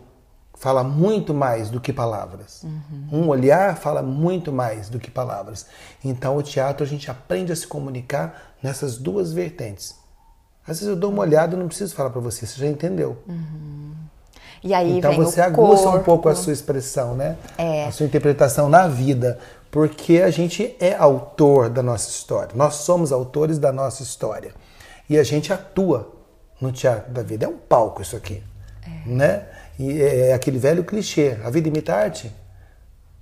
[0.54, 2.62] fala muito mais do que palavras.
[2.62, 3.08] Uhum.
[3.10, 5.66] Um olhar fala muito mais do que palavras.
[6.04, 9.94] Então, o teatro a gente aprende a se comunicar nessas duas vertentes.
[10.62, 13.22] Às vezes eu dou uma olhada e não preciso falar para você, você já entendeu.
[13.26, 13.92] Uhum.
[14.62, 15.98] E aí então vem você aguça corpo.
[15.98, 17.36] um pouco a sua expressão, né?
[17.56, 17.86] É.
[17.86, 19.38] A sua interpretação na vida,
[19.70, 22.50] porque a gente é autor da nossa história.
[22.54, 24.52] Nós somos autores da nossa história.
[25.08, 26.12] E a gente atua
[26.60, 27.46] no teatro da vida.
[27.46, 28.42] É um palco isso aqui,
[28.86, 29.08] é.
[29.08, 29.46] né?
[29.78, 32.30] E é aquele velho clichê, a vida imita a arte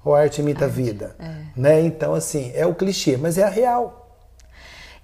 [0.05, 1.35] ou a arte imita a vida, é.
[1.55, 1.81] né?
[1.83, 4.08] Então assim, é o clichê, mas é a real.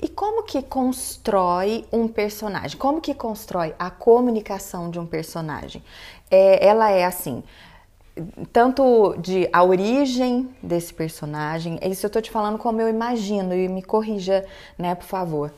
[0.05, 2.77] E como que constrói um personagem?
[2.77, 5.83] Como que constrói a comunicação de um personagem?
[6.31, 7.43] É, ela é assim,
[8.53, 13.67] tanto de a origem desse personagem, isso eu tô te falando como eu imagino e
[13.67, 14.45] me corrija,
[14.77, 15.51] né, por favor.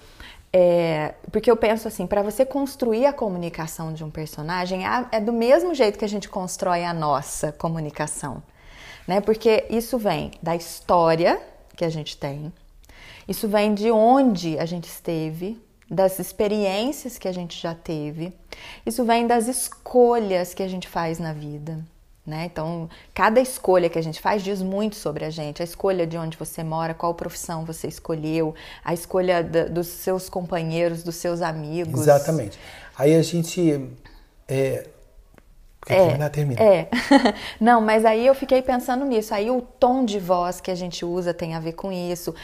[0.53, 5.33] É, porque eu penso assim, para você construir a comunicação de um personagem, é do
[5.33, 8.41] mesmo jeito que a gente constrói a nossa comunicação,
[9.09, 9.21] né?
[9.21, 11.43] Porque isso vem da história
[11.75, 12.53] que a gente tem,
[13.29, 15.61] isso vem de onde a gente esteve,
[15.91, 18.33] das experiências que a gente já teve,
[18.85, 21.85] isso vem das escolhas que a gente faz na vida.
[22.27, 22.47] Né?
[22.47, 25.63] Então, cada escolha que a gente faz diz muito sobre a gente.
[25.63, 28.53] A escolha de onde você mora, qual profissão você escolheu,
[28.85, 32.01] a escolha da, dos seus companheiros, dos seus amigos.
[32.01, 32.59] Exatamente.
[32.99, 33.89] Aí a gente.
[34.49, 34.89] É...
[35.89, 36.61] É, terminar, termina.
[36.61, 36.89] é.
[37.61, 39.33] Não, mas aí eu fiquei pensando nisso.
[39.33, 42.35] Aí o tom de voz que a gente usa tem a ver com isso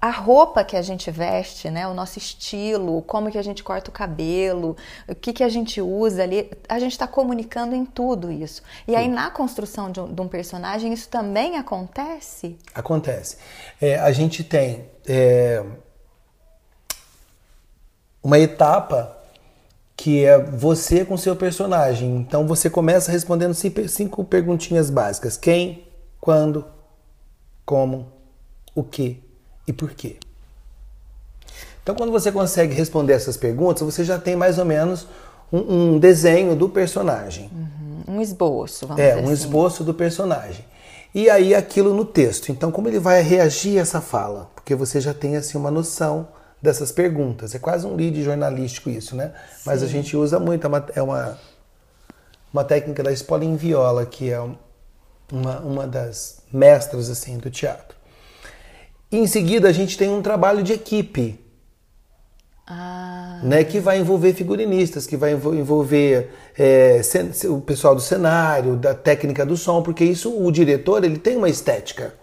[0.00, 3.90] a roupa que a gente veste, né, o nosso estilo, como que a gente corta
[3.90, 4.74] o cabelo,
[5.06, 8.62] o que, que a gente usa ali, a gente está comunicando em tudo isso.
[8.88, 8.96] E Sim.
[8.96, 12.56] aí na construção de um, de um, personagem isso também acontece?
[12.74, 13.36] Acontece.
[13.78, 15.62] É, a gente tem é,
[18.22, 19.18] uma etapa
[19.94, 22.16] que é você com seu personagem.
[22.16, 25.86] Então você começa respondendo cinco perguntinhas básicas: quem,
[26.18, 26.64] quando,
[27.66, 28.10] como,
[28.74, 29.29] o que
[29.70, 30.16] e por quê.
[31.82, 35.06] Então, quando você consegue responder essas perguntas, você já tem mais ou menos
[35.50, 37.50] um, um desenho do personagem.
[37.52, 38.16] Uhum.
[38.16, 39.32] Um esboço, vamos é, dizer um assim.
[39.32, 40.64] esboço do personagem.
[41.14, 42.50] E aí aquilo no texto.
[42.50, 44.50] Então, como ele vai reagir a essa fala?
[44.54, 46.28] Porque você já tem assim uma noção
[46.60, 47.54] dessas perguntas.
[47.54, 49.32] É quase um lead jornalístico isso, né?
[49.56, 49.62] Sim.
[49.66, 51.02] Mas a gente usa muito, é uma, é
[52.52, 54.40] uma, técnica da Espola em Viola, que é
[55.32, 57.99] uma, uma das mestras assim do teatro.
[59.10, 61.38] E em seguida a gente tem um trabalho de equipe.
[62.72, 67.00] Ah, né, que vai envolver figurinistas, que vai envol- envolver é,
[67.48, 71.48] o pessoal do cenário, da técnica do som, porque isso o diretor ele tem uma
[71.48, 72.14] estética.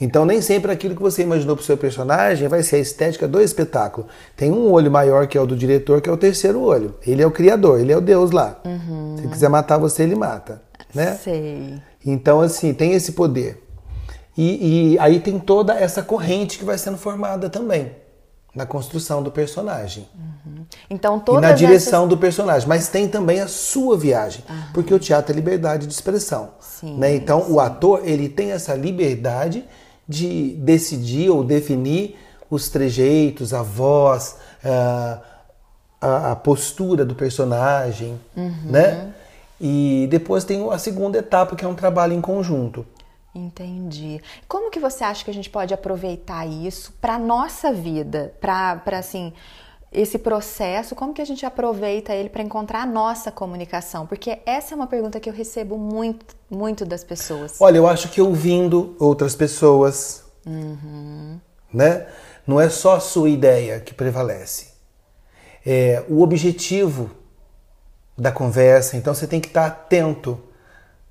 [0.00, 3.28] Então nem sempre aquilo que você imaginou para o seu personagem vai ser a estética
[3.28, 4.08] do espetáculo.
[4.36, 6.96] Tem um olho maior que é o do diretor, que é o terceiro olho.
[7.06, 8.60] Ele é o criador, ele é o Deus lá.
[9.20, 10.60] Se quiser matar você, ele mata,
[10.92, 11.14] né?
[11.22, 11.80] sei.
[12.04, 13.61] Então, assim, tem esse poder.
[14.36, 17.92] E, e aí tem toda essa corrente que vai sendo formada também
[18.54, 20.06] na construção do personagem.
[20.90, 22.08] Então E todas na direção essas...
[22.10, 22.68] do personagem.
[22.68, 24.44] Mas tem também a sua viagem.
[24.74, 26.50] Porque o teatro é liberdade de expressão.
[26.60, 27.14] Sim, né?
[27.14, 29.64] Então, o ator, ele tem essa liberdade
[30.08, 32.18] de decidir ou definir
[32.50, 35.18] os trejeitos, a voz, a,
[36.00, 38.52] a- a postura do personagem, Uhum.
[38.64, 39.12] né?
[39.60, 42.84] E depois tem a segunda etapa, que é um trabalho em conjunto.
[43.34, 44.20] Entendi.
[44.46, 48.98] Como que você acha que a gente pode aproveitar isso para nossa vida, para para
[48.98, 49.32] assim
[49.90, 50.94] esse processo?
[50.94, 54.06] Como que a gente aproveita ele para encontrar a nossa comunicação?
[54.06, 57.58] Porque essa é uma pergunta que eu recebo muito muito das pessoas.
[57.58, 60.24] Olha, eu acho que ouvindo outras pessoas,
[61.72, 62.06] né?
[62.46, 64.72] Não é só a sua ideia que prevalece.
[65.64, 67.10] É o objetivo
[68.18, 68.96] da conversa.
[68.96, 70.38] Então você tem que estar atento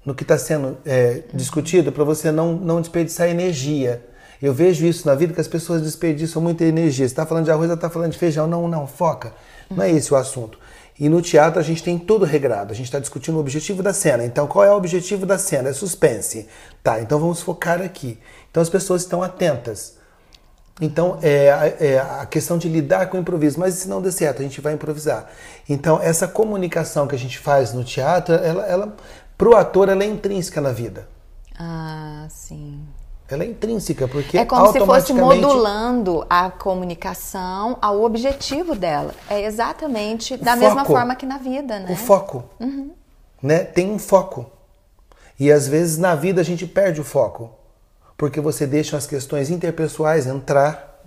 [0.06, 4.04] no que está sendo é, discutido para você não, não desperdiçar energia.
[4.42, 7.08] Eu vejo isso na vida que as pessoas desperdiçam muita energia.
[7.08, 8.48] Você está falando de arroz, está falando de feijão.
[8.48, 9.34] Não, não, foca.
[9.70, 10.58] Não é esse o assunto.
[11.00, 12.72] E no teatro a gente tem tudo regrado.
[12.72, 14.26] A gente está discutindo o objetivo da cena.
[14.26, 15.70] Então, qual é o objetivo da cena?
[15.70, 16.48] É suspense.
[16.84, 18.18] Tá, então vamos focar aqui.
[18.50, 20.02] Então as pessoas estão atentas.
[20.80, 23.60] Então, é, é a questão de lidar com o improviso.
[23.60, 25.30] Mas se não der certo, a gente vai improvisar.
[25.70, 28.96] Então, essa comunicação que a gente faz no teatro, ela, ela
[29.42, 31.08] para o ator, ela é intrínseca na vida.
[31.58, 32.80] Ah, sim.
[33.28, 35.42] Ela é intrínseca, porque É como se fosse automaticamente...
[35.42, 39.16] modulando a comunicação ao objetivo dela.
[39.28, 40.94] É exatamente da O mesma foco.
[40.94, 41.92] forma que na vida, né?
[41.92, 42.44] O foco.
[43.42, 43.64] Né?
[43.64, 44.46] Tem um foco.
[45.40, 47.50] E às vezes na vida a gente perde o foco.
[48.16, 51.02] Porque você deixa as questões interpessoais entrar.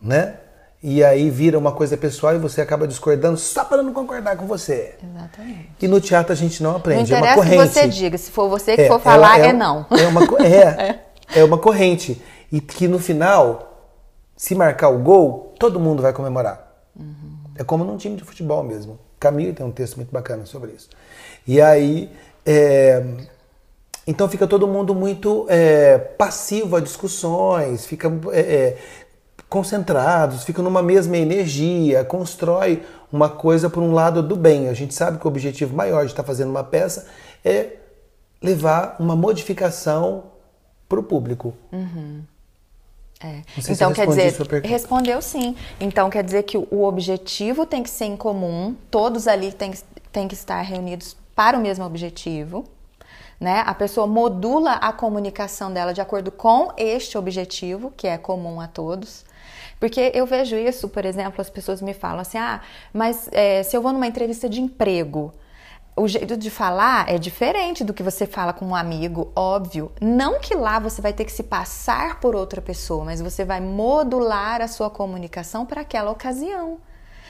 [0.00, 0.36] Né?
[0.82, 4.46] E aí vira uma coisa pessoal e você acaba discordando só para não concordar com
[4.46, 4.94] você.
[5.02, 5.68] Exatamente.
[5.80, 7.12] E no teatro a gente não Não aprende.
[7.12, 7.72] é uma interessa o que corrente.
[7.72, 9.86] você diga, se for você que É, for falar, ela é, não.
[9.90, 11.00] É uma, co- é,
[11.34, 12.20] é uma corrente.
[12.52, 13.90] E que no final,
[14.36, 16.64] se marcar o gol, todo mundo vai comemorar.
[17.56, 18.98] É como num time de futebol mesmo.
[19.18, 20.88] Camille tem um texto muito bacana sobre isso.
[21.46, 22.10] E aí.
[22.44, 23.02] é,
[24.06, 28.78] então fica todo mundo muito é, passivo a discussões, fica é, é,
[29.48, 32.82] concentrados, fica numa mesma energia, constrói
[33.12, 34.68] uma coisa por um lado do bem.
[34.68, 37.06] A gente sabe que o objetivo maior de estar fazendo uma peça
[37.44, 37.76] é
[38.42, 40.24] levar uma modificação
[40.88, 41.54] para o público.
[43.22, 43.42] É.
[43.54, 44.32] Sei se Então quer dizer,
[44.64, 45.56] respondeu sim.
[45.80, 49.72] Então quer dizer que o objetivo tem que ser em comum, todos ali têm,
[50.12, 52.64] têm que estar reunidos para o mesmo objetivo.
[53.38, 53.62] Né?
[53.66, 58.66] A pessoa modula a comunicação dela de acordo com este objetivo, que é comum a
[58.66, 59.25] todos.
[59.86, 62.60] Porque eu vejo isso, por exemplo, as pessoas me falam assim: ah,
[62.92, 65.32] mas é, se eu vou numa entrevista de emprego,
[65.96, 69.92] o jeito de falar é diferente do que você fala com um amigo, óbvio.
[70.00, 73.60] Não que lá você vai ter que se passar por outra pessoa, mas você vai
[73.60, 76.78] modular a sua comunicação para aquela ocasião.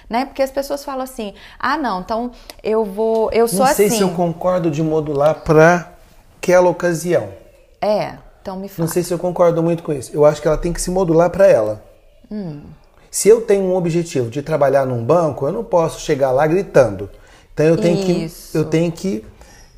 [0.09, 0.25] Né?
[0.25, 2.31] Porque as pessoas falam assim: "Ah, não, então
[2.63, 3.99] eu vou, eu sou Não sei assim".
[3.99, 5.93] se eu concordo de modular para
[6.39, 7.29] aquela ocasião.
[7.83, 8.89] É, então me Não fala.
[8.89, 10.11] sei se eu concordo muito com isso.
[10.15, 11.85] Eu acho que ela tem que se modular para ela.
[13.11, 17.09] Se eu tenho um objetivo de trabalhar num banco, eu não posso chegar lá gritando.
[17.55, 18.53] Então eu tenho Isso.
[18.53, 19.25] que eu tenho que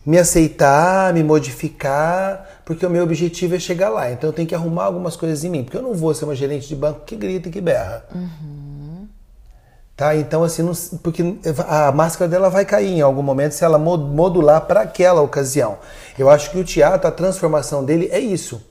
[0.04, 4.10] me aceitar, me modificar, porque o meu objetivo é chegar lá.
[4.10, 6.34] Então eu tenho que arrumar algumas coisas em mim, porque eu não vou ser uma
[6.34, 8.04] gerente de banco que grita e que berra.
[9.96, 10.14] Tá?
[10.16, 11.22] Então assim, não- porque
[11.68, 15.78] a máscara dela vai cair em algum momento se ela mo- modular para aquela ocasião.
[16.18, 18.62] Eu acho que o teatro, a transformação dele é isso.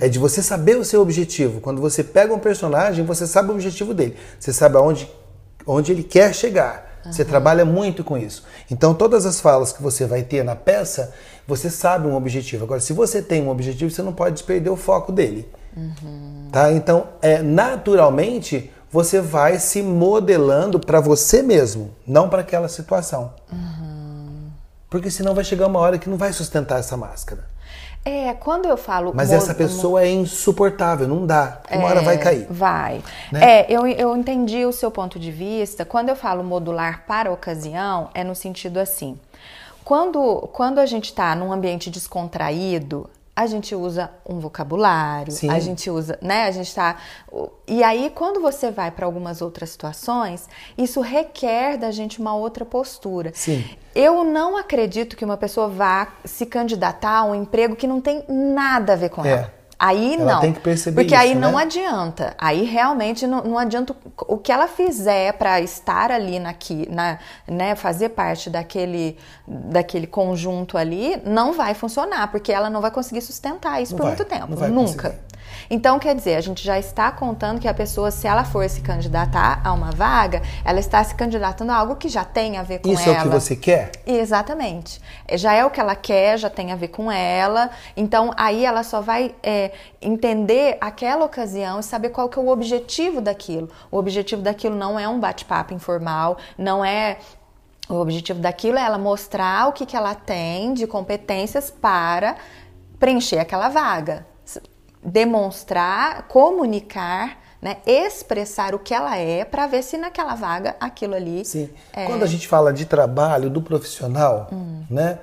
[0.00, 1.60] É de você saber o seu objetivo.
[1.60, 4.16] Quando você pega um personagem, você sabe o objetivo dele.
[4.38, 5.10] Você sabe aonde
[5.66, 6.90] onde ele quer chegar.
[7.04, 8.44] Você trabalha muito com isso.
[8.70, 11.12] Então, todas as falas que você vai ter na peça,
[11.46, 12.64] você sabe um objetivo.
[12.64, 15.48] Agora, se você tem um objetivo, você não pode perder o foco dele.
[16.52, 16.70] Tá?
[16.70, 23.34] Então, é, naturalmente, você vai se modelando para você mesmo, não para aquela situação.
[24.88, 27.51] Porque senão vai chegar uma hora que não vai sustentar essa máscara.
[28.04, 31.60] É, quando eu falo Mas essa pessoa é insuportável, não dá.
[31.70, 32.46] Uma hora É, vai cair.
[32.50, 33.00] Vai.
[33.30, 33.60] Né?
[33.60, 35.84] É, eu, eu entendi o seu ponto de vista.
[35.84, 39.16] Quando eu falo modular para a ocasião, é no sentido assim.
[39.84, 45.48] Quando, quando a gente está num ambiente descontraído, a gente usa um vocabulário, Sim.
[45.50, 46.44] a gente usa, né?
[46.44, 46.96] A gente tá.
[47.66, 52.64] E aí, quando você vai para algumas outras situações, isso requer da gente uma outra
[52.64, 53.32] postura.
[53.34, 53.64] Sim.
[53.94, 58.22] Eu não acredito que uma pessoa vá se candidatar a um emprego que não tem
[58.28, 59.30] nada a ver com É.
[59.30, 59.61] ela.
[59.84, 60.40] Aí Ela não.
[60.40, 61.62] tem que perceber Porque aí isso, não né?
[61.62, 62.34] adianta.
[62.38, 63.96] Aí realmente não, não adianta
[64.28, 67.18] o que ela fizer para estar ali naqui, na,
[67.48, 73.22] né, fazer parte daquele, daquele conjunto ali, não vai funcionar, porque ela não vai conseguir
[73.22, 74.46] sustentar isso Não por vai, muito tempo.
[74.54, 75.10] não Nunca.
[75.10, 75.32] conseguir.
[75.70, 78.80] Então, quer dizer, a gente já está contando que a pessoa, se ela for se
[78.80, 82.80] candidatar a uma vaga, ela está se candidatando a algo que já tem a ver
[82.80, 83.16] com Isso ela.
[83.16, 83.92] é o que você quer?
[84.06, 85.00] Exatamente.
[85.34, 87.70] Já é o que ela quer, já tem a ver com ela.
[87.96, 92.48] Então, aí ela só vai é, entender aquela ocasião e saber qual que é o
[92.48, 93.68] objetivo daquilo.
[93.90, 97.18] O objetivo daquilo não é um bate-papo informal, não é.
[97.88, 102.36] O objetivo daquilo é ela mostrar o que, que ela tem de competências para
[102.98, 104.24] preencher aquela vaga.
[105.04, 111.44] Demonstrar, comunicar, né, expressar o que ela é para ver se naquela vaga aquilo ali
[111.44, 111.70] Sim.
[111.92, 114.48] é, Quando a gente fala de trabalho, do profissional,
[114.90, 115.18] né?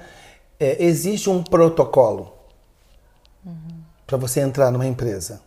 [0.59, 2.33] é, existe um protocolo
[4.05, 5.41] para você entrar numa empresa.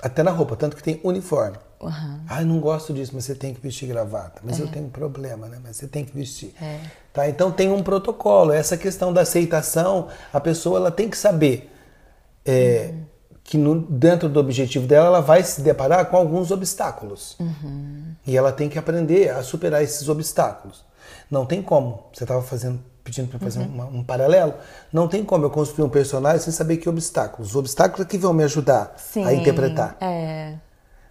[0.00, 1.58] Até na roupa, tanto que tem uniforme.
[1.80, 2.20] Uhum.
[2.28, 4.40] Ah, não gosto disso, mas você tem que vestir gravata.
[4.44, 5.60] Mas eu tenho um problema, né?
[5.62, 6.54] Mas você tem que vestir.
[6.60, 6.80] É.
[7.12, 7.28] Tá?
[7.28, 8.52] Então tem um protocolo.
[8.52, 11.70] Essa questão da aceitação, a pessoa ela tem que saber
[12.44, 12.94] é,
[13.48, 17.34] que no- dentro do objetivo dela ela vai se deparar com alguns obstáculos.
[18.26, 20.84] E ela tem que aprender a superar esses obstáculos.
[21.30, 22.02] Não tem como.
[22.12, 24.52] Você estava fazendo, pedindo para fazer uma- um paralelo.
[24.92, 27.48] Não tem como eu construir um personagem sem saber que obstáculos.
[27.50, 29.96] Os obstáculos é que vão me ajudar Sim, a interpretar.
[29.98, 30.52] É.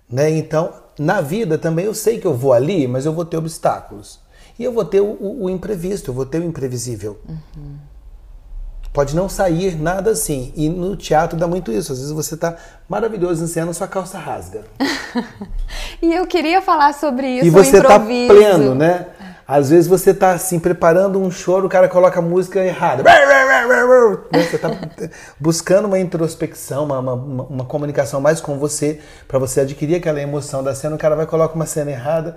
[0.07, 0.29] Né?
[0.29, 4.19] Então, na vida também eu sei que eu vou ali, mas eu vou ter obstáculos.
[4.59, 7.19] E eu vou ter o, o- o imprevisto, eu vou ter o imprevisível.
[8.97, 10.51] Pode não sair nada assim.
[10.55, 11.91] E no teatro dá muito isso.
[11.93, 12.55] Às vezes você está
[12.89, 14.63] maravilhoso em cena, sua calça rasga.
[16.01, 19.07] E eu queria falar sobre isso, e você tá pleno, né?
[19.47, 23.03] Às vezes você tá assim, preparando um choro, o cara coloca a música errada.
[23.03, 23.11] Né?
[24.43, 24.69] Você tá
[25.39, 30.63] buscando uma introspecção, uma, uma, uma comunicação mais com você, para você adquirir aquela emoção
[30.63, 32.35] da cena, o cara vai e coloca uma cena errada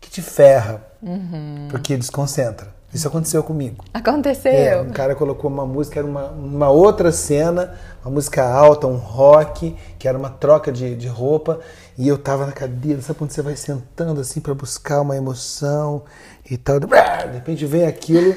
[0.00, 1.68] que te ferra, Uhum.
[1.70, 2.77] porque desconcentra.
[2.92, 3.84] Isso aconteceu comigo.
[3.92, 4.50] Aconteceu.
[4.50, 8.96] É, um cara colocou uma música, era uma, uma outra cena, uma música alta, um
[8.96, 11.60] rock, que era uma troca de, de roupa,
[11.98, 16.02] e eu tava na cadeira, sabe quando você vai sentando assim para buscar uma emoção
[16.50, 16.86] e tal, de
[17.34, 18.34] repente vem aquilo,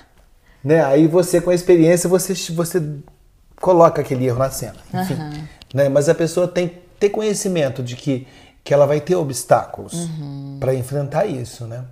[0.62, 0.84] né?
[0.84, 2.82] Aí você com a experiência você você
[3.58, 5.16] coloca aquele erro na cena, enfim,
[5.72, 5.88] né?
[5.88, 8.26] Mas a pessoa tem que ter conhecimento de que
[8.62, 10.10] que ela vai ter obstáculos
[10.58, 11.84] para enfrentar isso, né?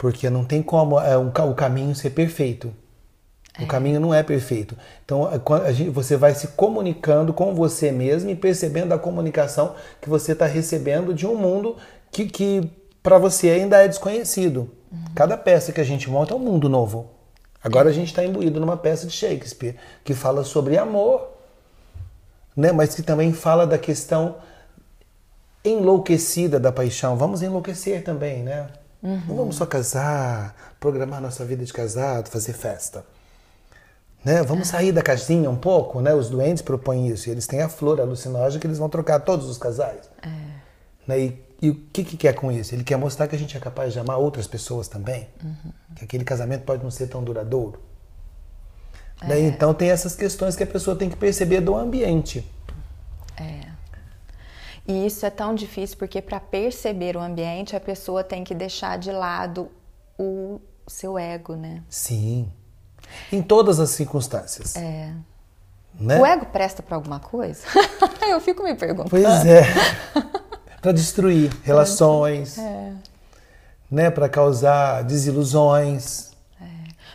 [0.00, 2.72] Porque não tem como é, um o caminho ser perfeito.
[3.60, 4.74] O caminho não é perfeito.
[5.04, 5.28] Então,
[5.62, 10.32] a gente- você vai se comunicando com você mesmo e percebendo a comunicação que você
[10.32, 11.76] está recebendo de um mundo
[12.10, 12.70] que, que
[13.02, 14.70] para você ainda é desconhecido.
[15.14, 17.10] Cada peça que a gente monta é um mundo novo.
[17.62, 21.28] Agora a gente está imbuído numa peça de Shakespeare que fala sobre amor,
[22.56, 22.72] né?
[22.72, 24.36] mas que também fala da questão
[25.62, 27.18] enlouquecida da paixão.
[27.18, 28.68] Vamos enlouquecer também, né?
[29.02, 33.04] Não vamos só casar, programar nossa vida de casado, fazer festa.
[34.22, 34.42] Né?
[34.42, 36.14] Vamos sair da casinha um pouco, né?
[36.14, 37.28] Os doentes propõem isso.
[37.28, 40.10] E eles têm a flor alucinógena que eles vão trocar todos os casais.
[41.06, 41.20] Né?
[41.20, 42.74] E, e o que, que quer com isso?
[42.74, 45.28] Ele quer mostrar que a gente é capaz de amar outras pessoas também.
[45.96, 47.80] Que aquele casamento pode não ser tão duradouro.
[49.22, 49.40] Né?
[49.40, 52.46] Então tem essas questões que a pessoa tem que perceber do ambiente.
[54.90, 58.98] E isso é tão difícil porque para perceber o ambiente a pessoa tem que deixar
[58.98, 59.70] de lado
[60.18, 61.82] o seu ego, né?
[61.88, 62.50] Sim.
[63.30, 64.74] Em todas as circunstâncias.
[64.74, 65.12] É.
[65.94, 66.20] Né?
[66.20, 67.64] O ego presta para alguma coisa?
[68.28, 69.10] Eu fico me perguntando.
[69.10, 69.62] Pois é.
[70.82, 72.92] para destruir relações, É.
[73.88, 74.10] né?
[74.10, 76.30] Para causar desilusões.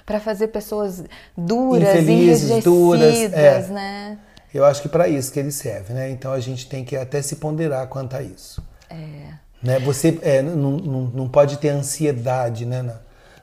[0.06, 1.04] Para fazer pessoas
[1.36, 3.68] duras, Infelizes, enrijecidas, duras, é.
[3.70, 4.20] né?
[4.56, 6.10] Eu acho que para isso que ele serve, né?
[6.10, 8.63] Então a gente tem que até se ponderar quanto a isso.
[8.89, 9.34] É.
[9.62, 9.80] Né?
[9.80, 12.94] Você é, não, não, não pode ter ansiedade né, na,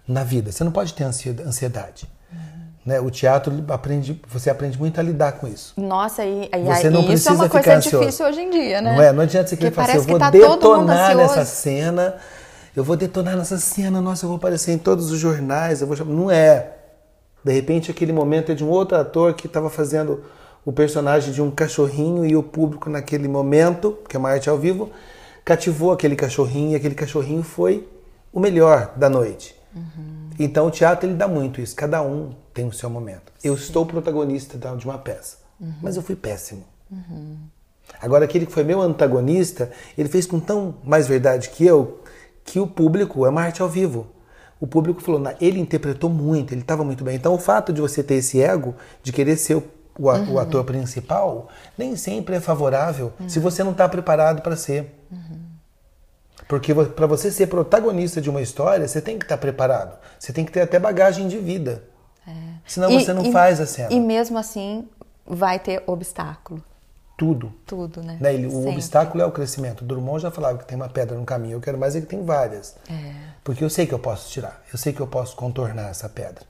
[0.09, 0.51] na vida.
[0.51, 2.09] Você não pode ter ansie- ansiedade.
[2.33, 2.39] Uhum.
[2.87, 2.99] Né?
[2.99, 5.75] O teatro aprende, você aprende muito a lidar com isso.
[5.77, 7.99] Nossa, e, e, Você aí- não isso é uma coisa ansioso.
[7.99, 8.97] difícil hoje em dia, né?
[8.97, 9.13] Não é?
[9.13, 12.17] Não adianta você querer falar assim, eu vou tá detonar nessa cena,
[12.75, 16.07] eu vou detonar nessa cena, nossa, eu vou aparecer em todos os jornais, eu vou.
[16.07, 16.71] Não é.
[17.45, 20.25] De repente aquele momento é de um outro ator que estava fazendo
[20.65, 24.59] o personagem de um cachorrinho e o público naquele momento, que é uma arte ao
[24.59, 24.91] vivo,
[25.45, 27.89] cativou aquele cachorrinho e aquele cachorrinho foi
[28.33, 29.55] o melhor da noite.
[30.39, 31.75] Então o teatro ele dá muito isso.
[31.75, 33.33] Cada um tem o seu momento.
[33.43, 35.39] Eu estou protagonista de uma peça,
[35.83, 36.65] mas eu fui péssimo.
[38.01, 42.01] Agora aquele que foi meu antagonista, ele fez com tão mais verdade que eu,
[42.45, 44.07] que o público é uma arte ao vivo.
[44.61, 47.17] O público falou, "Na- ele interpretou muito, ele estava muito bem.
[47.17, 49.63] Então o fato de você ter esse ego, de querer ser o,
[49.99, 54.57] o a- o ator principal, nem sempre é favorável se você não está preparado para
[54.57, 54.99] ser.
[56.49, 59.97] Porque para você ser protagonista de uma história, você tem que estar preparado.
[60.19, 61.83] Você tem que ter até bagagem de vida.
[62.67, 63.93] Senão E- você não e- faz a cena.
[63.93, 64.89] E mesmo assim,
[65.27, 66.63] vai ter obstáculo.
[67.17, 67.53] Tudo.
[67.67, 68.17] Tudo, né?
[68.21, 68.35] Né?
[68.35, 69.85] Ele- o obstáculo é o crescimento.
[69.85, 71.55] Drummond já falava que tem uma pedra no caminho.
[71.57, 72.75] Eu quero mais é que tem várias.
[72.91, 73.13] É.
[73.45, 74.63] Porque eu sei que eu posso tirar.
[74.73, 76.45] Eu sei que eu posso contornar essa pedra.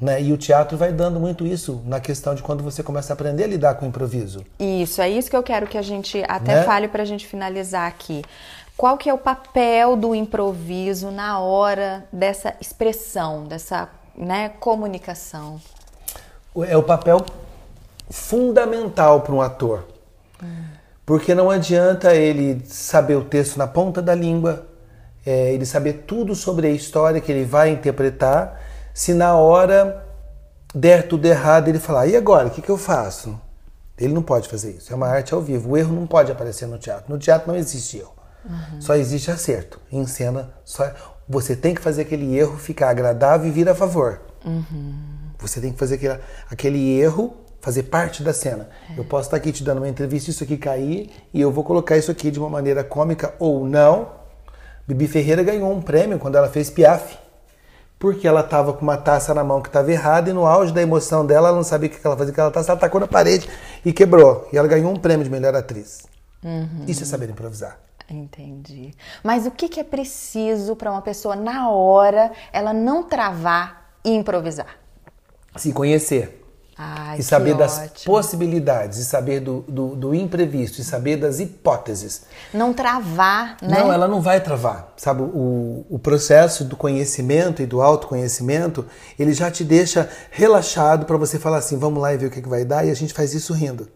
[0.00, 0.22] Né?
[0.22, 3.44] E o teatro vai dando muito isso na questão de quando você começa a aprender
[3.44, 4.44] a lidar com o improviso.
[4.58, 6.62] Isso, é isso que eu quero que a gente até Né?
[6.64, 8.22] fale pra gente finalizar aqui.
[8.76, 15.58] Qual que é o papel do improviso na hora dessa expressão, dessa né, comunicação?
[16.66, 17.24] É o papel
[18.10, 19.86] fundamental para um ator.
[21.06, 24.66] Porque não adianta ele saber o texto na ponta da língua,
[25.24, 28.60] é, ele saber tudo sobre a história que ele vai interpretar,
[28.96, 30.02] se na hora
[30.74, 33.38] der tudo errado, ele falar, e agora, o que, que eu faço?
[33.98, 35.72] Ele não pode fazer isso, é uma arte ao vivo.
[35.72, 37.12] O erro não pode aparecer no teatro.
[37.12, 38.14] No teatro não existe erro,
[38.80, 39.78] só existe acerto.
[39.92, 40.90] Em cena, só...
[41.28, 44.22] você tem que fazer aquele erro ficar agradável e vir a favor.
[45.40, 46.18] Você tem que fazer aquele,
[46.50, 48.66] aquele erro fazer parte da cena.
[48.96, 51.98] Eu posso estar aqui te dando uma entrevista, isso aqui cair, e eu vou colocar
[51.98, 54.08] isso aqui de uma maneira cômica ou não.
[54.88, 57.25] Bibi Ferreira ganhou um prêmio quando ela fez Piaf.
[57.98, 60.82] Porque ela estava com uma taça na mão que estava errada e no auge da
[60.82, 63.06] emoção dela, ela não sabia o que ela fazia com aquela taça, ela tacou na
[63.06, 63.48] parede
[63.84, 64.48] e quebrou.
[64.52, 66.06] E ela ganhou um prêmio de melhor atriz.
[66.86, 67.78] Isso é saber improvisar.
[68.08, 68.94] Entendi.
[69.22, 74.10] Mas o que, que é preciso para uma pessoa, na hora, ela não travar e
[74.14, 74.78] improvisar?
[75.56, 76.45] Se conhecer.
[76.78, 78.04] Ai, e saber das ótimo.
[78.04, 82.22] possibilidades, e saber do, do, do imprevisto, e saber das hipóteses.
[82.52, 83.78] Não travar, né?
[83.78, 84.92] Não, ela não vai travar.
[84.96, 88.84] Sabe, o, o processo do conhecimento e do autoconhecimento,
[89.18, 92.42] ele já te deixa relaxado para você falar assim, vamos lá e ver o que,
[92.42, 93.88] que vai dar, e a gente faz isso rindo.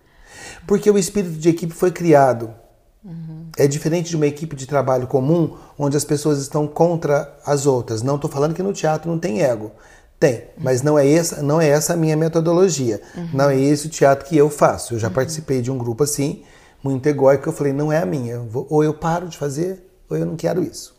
[0.66, 2.54] Porque o espírito de equipe foi criado.
[3.56, 8.02] É diferente de uma equipe de trabalho comum, onde as pessoas estão contra as outras.
[8.02, 9.72] Não estou falando que no teatro não tem ego.
[10.20, 13.00] Tem, mas não é essa, não é essa a minha metodologia.
[13.32, 14.94] Não é esse o teatro que eu faço.
[14.94, 16.42] Eu já participei de um grupo assim,
[16.84, 18.34] muito egóico, eu falei, não é a minha.
[18.34, 20.94] Eu vou- ou eu paro de fazer, ou eu não quero isso.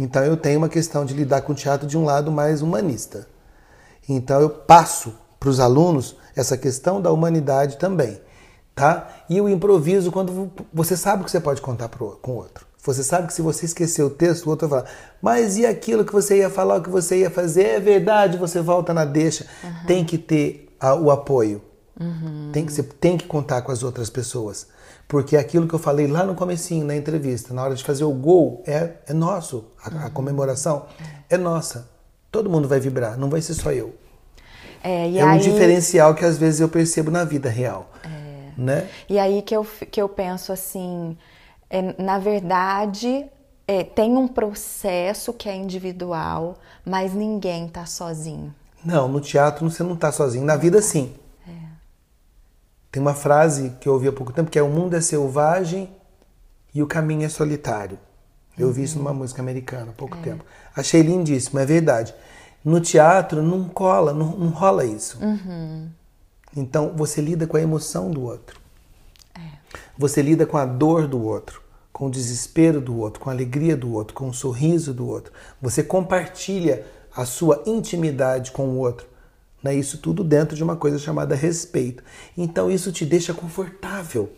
[0.00, 3.28] Então eu tenho uma questão de lidar com o teatro de um lado mais humanista.
[4.08, 8.20] Então eu passo para os alunos essa questão da humanidade também,
[8.74, 9.08] tá?
[9.30, 12.66] E o improviso quando você sabe que você pode contar pro, com o outro.
[12.88, 16.06] Você sabe que se você esquecer o texto, o outro vai falar, mas e aquilo
[16.06, 17.64] que você ia falar, o que você ia fazer?
[17.64, 19.44] É verdade, você volta na deixa.
[19.86, 21.60] Tem que ter a- o apoio.
[22.50, 24.68] Tem que, você tem que contar com as outras pessoas.
[25.06, 28.12] Porque aquilo que eu falei lá no comecinho, na entrevista, na hora de fazer o
[28.12, 29.66] gol, é, é nosso.
[29.82, 30.86] A, a comemoração
[31.28, 31.90] é nossa.
[32.32, 33.94] Todo mundo vai vibrar, não vai ser só eu.
[34.82, 37.90] É, é um aí, diferencial que às vezes eu percebo na vida real.
[38.56, 38.88] Né?
[39.08, 41.16] E aí que eu, que eu penso assim,
[41.70, 43.26] é, na verdade,
[43.66, 48.54] é, tem um processo que é individual, mas ninguém tá sozinho.
[48.84, 50.44] Não, no teatro você não está sozinho.
[50.44, 51.14] Na vida, sim.
[52.90, 55.90] Tem uma frase que eu ouvi há pouco tempo que é: O mundo é selvagem
[56.74, 57.98] e o caminho é solitário.
[58.56, 60.44] Eu ouvi isso numa música americana há pouco tempo.
[60.74, 62.14] Achei lindíssimo, é verdade.
[62.64, 65.18] No teatro não cola, não, não rola isso.
[66.56, 68.58] Então você lida com a emoção do outro.
[69.98, 71.60] Você lida com a dor do outro,
[71.92, 75.32] com o desespero do outro, com a alegria do outro, com o sorriso do outro.
[75.60, 79.08] Você compartilha a sua intimidade com o outro.
[79.60, 79.74] Né?
[79.74, 82.04] Isso tudo dentro de uma coisa chamada respeito.
[82.36, 84.30] Então isso te deixa confortável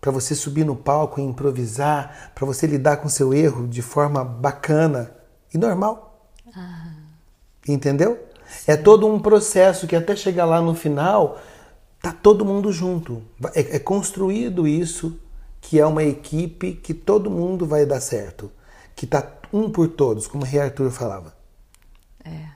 [0.00, 4.24] para você subir no palco e improvisar, para você lidar com seu erro de forma
[4.24, 5.12] bacana
[5.54, 6.30] e normal.
[7.66, 8.18] Entendeu?
[8.66, 11.38] É todo um processo que até chegar lá no final,
[12.00, 13.22] tá todo mundo junto.
[13.54, 15.18] É, é construído isso
[15.60, 18.50] que é uma equipe que todo mundo vai dar certo,
[18.94, 21.34] que tá um por todos, como o Rei Arthur falava.
[22.24, 22.46] É.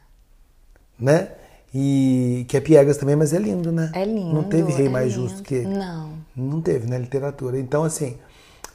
[0.98, 1.28] Né?
[1.74, 3.90] E que é piegas também, mas é lindo, né?
[3.94, 4.34] É lindo.
[4.34, 5.28] Não teve rei é mais lindo.
[5.28, 5.68] justo que ele.
[5.68, 6.12] Não.
[6.36, 7.58] Não teve na literatura.
[7.58, 8.18] Então, assim,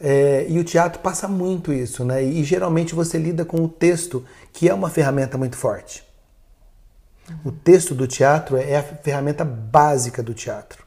[0.01, 2.23] é, e o teatro passa muito isso, né?
[2.23, 6.03] E geralmente você lida com o texto, que é uma ferramenta muito forte.
[7.43, 10.85] O texto do teatro é a ferramenta básica do teatro,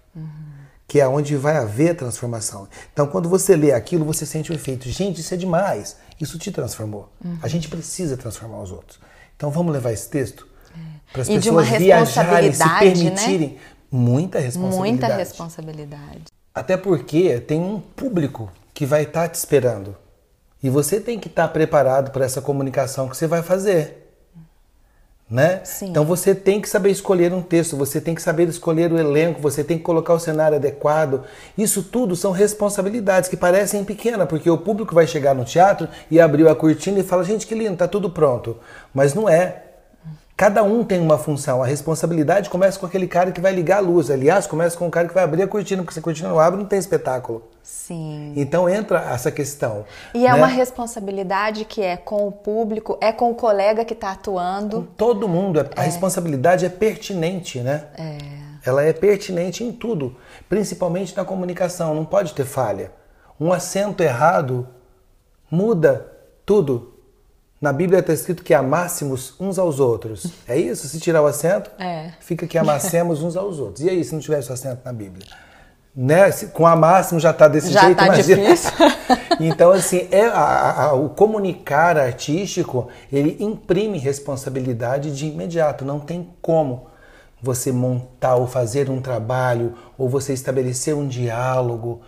[0.88, 2.66] que é onde vai haver transformação.
[2.92, 4.88] Então, quando você lê aquilo, você sente o efeito.
[4.88, 5.96] Gente, isso é demais.
[6.20, 7.10] Isso te transformou.
[7.42, 8.98] A gente precisa transformar os outros.
[9.36, 10.78] Então vamos levar esse texto É.
[11.12, 12.78] para as pessoas viajarem, se né?
[12.78, 13.58] permitirem.
[13.90, 14.90] Muita responsabilidade.
[14.90, 16.24] Muita responsabilidade.
[16.54, 19.96] Até porque tem um público que vai estar te esperando.
[20.62, 23.99] E você tem que estar preparado para essa comunicação que você vai fazer.
[25.30, 25.60] Né?
[25.62, 25.90] Sim.
[25.90, 29.40] Então você tem que saber escolher um texto, você tem que saber escolher o elenco,
[29.40, 31.22] você tem que colocar o cenário adequado.
[31.56, 36.18] Isso tudo são responsabilidades que parecem pequenas, porque o público vai chegar no teatro e
[36.18, 38.56] abriu a cortina e fala: gente, que lindo, tá tudo pronto.
[38.92, 39.69] Mas não é.
[40.40, 41.62] Cada um tem uma função.
[41.62, 44.10] A responsabilidade começa com aquele cara que vai ligar a luz.
[44.10, 46.40] Aliás, começa com o cara que vai abrir a cortina, porque se a cortina não
[46.40, 47.42] abre, não tem espetáculo.
[47.62, 48.32] Sim.
[48.34, 49.84] Então entra essa questão.
[50.14, 50.34] E é né?
[50.34, 54.88] uma responsabilidade que é com o público, é com o colega que está atuando.
[54.96, 57.88] Todo mundo, a responsabilidade é pertinente, né?
[57.98, 58.16] É.
[58.64, 60.16] Ela é pertinente em tudo,
[60.48, 62.92] principalmente na comunicação, não pode ter falha.
[63.38, 64.66] Um acento errado
[65.50, 66.10] muda
[66.46, 66.94] tudo.
[67.60, 70.26] Na Bíblia está escrito que amássemos uns aos outros.
[70.48, 70.88] É isso?
[70.88, 72.12] Se tirar o acento, É.
[72.18, 73.84] fica que amassemos uns aos outros.
[73.84, 75.26] E aí, se não tivesse o acento na Bíblia?
[75.94, 76.30] Né?
[76.30, 78.42] Se- Com amássimo já está desse Já jeito, tá imagina.
[78.42, 78.70] difícil.
[79.40, 85.84] então, assim, é a- a- o comunicar artístico, ele imprime responsabilidade de imediato.
[85.84, 86.86] Não tem como
[87.42, 92.00] você montar ou fazer um trabalho ou você estabelecer um diálogo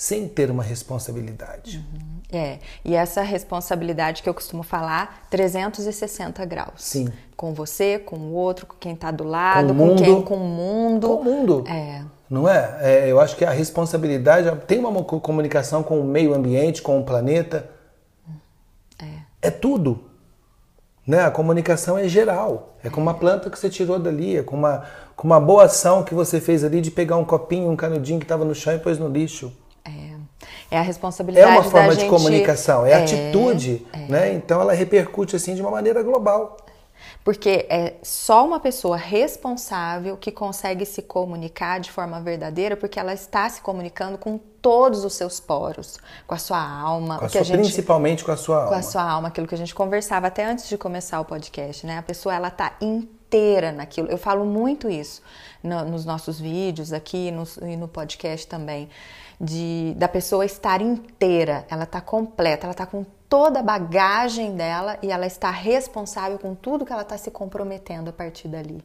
[0.00, 1.84] sem ter uma responsabilidade.
[2.32, 6.72] É, e essa responsabilidade que eu costumo falar, 360 graus.
[6.82, 7.12] Sim.
[7.36, 10.02] Com você, com o outro, com quem está do lado, Com o com, mundo.
[10.02, 11.06] quem, com o mundo.
[11.06, 11.64] Com o mundo.
[11.68, 12.02] É.
[12.30, 12.78] Não é?
[12.80, 16.98] É, Eu acho que a responsabilidade tem uma co- comunicação com o meio ambiente, com
[16.98, 17.68] o planeta.
[19.42, 19.50] É.
[19.50, 20.02] tudo.
[21.06, 21.20] Né?
[21.20, 22.74] A comunicação é geral.
[22.82, 24.84] É com uma planta que você tirou dali, é com uma,
[25.14, 28.24] com uma boa ação que você fez ali de pegar um copinho, um canudinho que
[28.24, 29.52] estava no chão e pôs no lixo.
[30.70, 34.32] É, é a responsabilidade É uma forma de comunicação, é, É, atitude, né?
[34.32, 36.56] Então ela repercute assim de uma maneira global.
[37.24, 43.12] Porque é só uma pessoa responsável que consegue se comunicar de forma verdadeira, porque ela
[43.14, 47.42] está se comunicando com todos os seus poros, com a sua alma, Com a sua-
[47.42, 48.76] gente Principalmente com a sua com alma.
[48.76, 51.98] a sua alma, aquilo que a gente conversava até antes de começar o podcast, né?
[51.98, 54.08] A pessoa ela tá inteira naquilo.
[54.10, 55.22] Eu falo muito isso
[55.62, 58.88] no- nos nossos vídeos aqui nos- e no podcast também,
[59.40, 64.98] de da pessoa estar inteira, ela tá completa, ela tá com toda a bagagem dela
[65.02, 68.84] e ela está responsável com tudo que ela está se comprometendo a partir dali.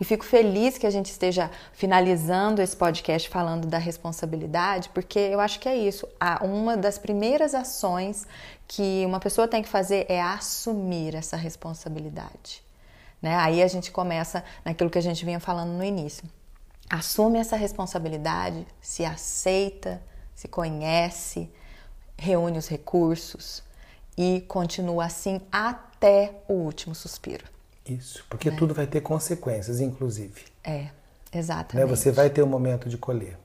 [0.00, 5.38] E fico feliz que a gente esteja finalizando esse podcast falando da responsabilidade, porque eu
[5.38, 6.08] acho que é isso.
[6.40, 8.26] Uma das primeiras ações
[8.66, 12.62] que uma pessoa tem que fazer é assumir essa responsabilidade.
[13.20, 13.36] Né?
[13.36, 16.24] Aí a gente começa naquilo que a gente vinha falando no início.
[16.92, 20.02] Assume essa responsabilidade, se aceita,
[20.34, 21.48] se conhece,
[22.18, 23.62] reúne os recursos
[24.14, 27.46] e continua assim até o último suspiro.
[27.88, 30.44] Isso, porque tudo vai ter consequências, inclusive.
[30.62, 30.90] É, Né?
[31.32, 31.88] exatamente.
[31.88, 33.38] Você vai ter o momento de colher.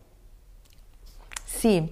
[1.45, 1.89] Si,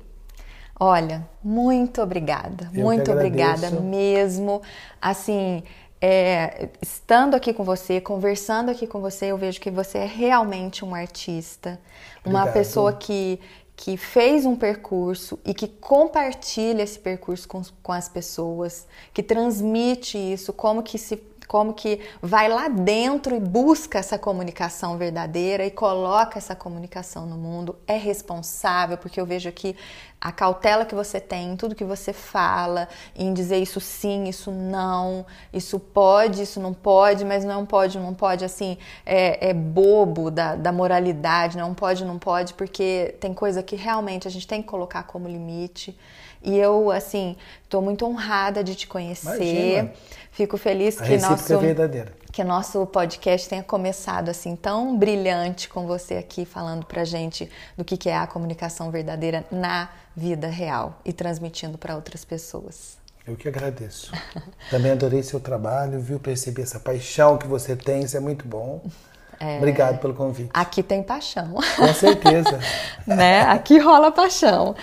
[0.77, 4.61] olha, muito obrigada, Eu muito obrigada mesmo.
[5.01, 5.63] Assim,
[6.01, 10.83] é, estando aqui com você, conversando aqui com você, eu vejo que você é realmente
[10.83, 11.79] um artista,
[12.25, 12.53] uma Obrigado.
[12.53, 13.39] pessoa que,
[13.75, 20.17] que fez um percurso e que compartilha esse percurso com, com as pessoas, que transmite
[20.17, 21.17] isso, como que se
[21.47, 27.37] como que vai lá dentro e busca essa comunicação verdadeira e coloca essa comunicação no
[27.37, 29.75] mundo, é responsável, porque eu vejo aqui
[30.19, 34.49] a cautela que você tem em tudo que você fala, em dizer isso sim, isso
[34.49, 35.23] não,
[35.53, 40.55] isso pode, isso não pode, mas não pode, não pode, assim, é, é bobo da,
[40.55, 44.67] da moralidade, não pode, não pode, porque tem coisa que realmente a gente tem que
[44.67, 45.95] colocar como limite.
[46.45, 49.79] E eu, assim, estou muito honrada de te conhecer.
[49.79, 49.93] Imagina.
[50.35, 52.11] Fico feliz que recíproca nosso é verdadeira.
[52.29, 57.85] que nosso podcast tenha começado assim tão brilhante com você aqui falando pra gente do
[57.85, 62.97] que que é a comunicação verdadeira na vida real e transmitindo para outras pessoas.
[63.25, 64.11] Eu que agradeço.
[64.69, 66.19] Também adorei seu trabalho, viu?
[66.19, 68.83] Percebi essa paixão que você tem, isso é muito bom.
[69.57, 70.49] Obrigado pelo convite.
[70.53, 71.55] Aqui tem paixão.
[71.75, 72.59] Com certeza.
[73.05, 73.41] né?
[73.41, 74.75] Aqui rola paixão.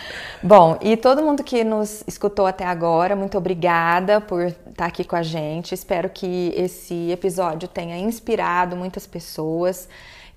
[0.43, 5.17] Bom, e todo mundo que nos escutou até agora, muito obrigada por estar aqui com
[5.17, 5.73] a gente.
[5.75, 9.89] Espero que esse episódio tenha inspirado muitas pessoas.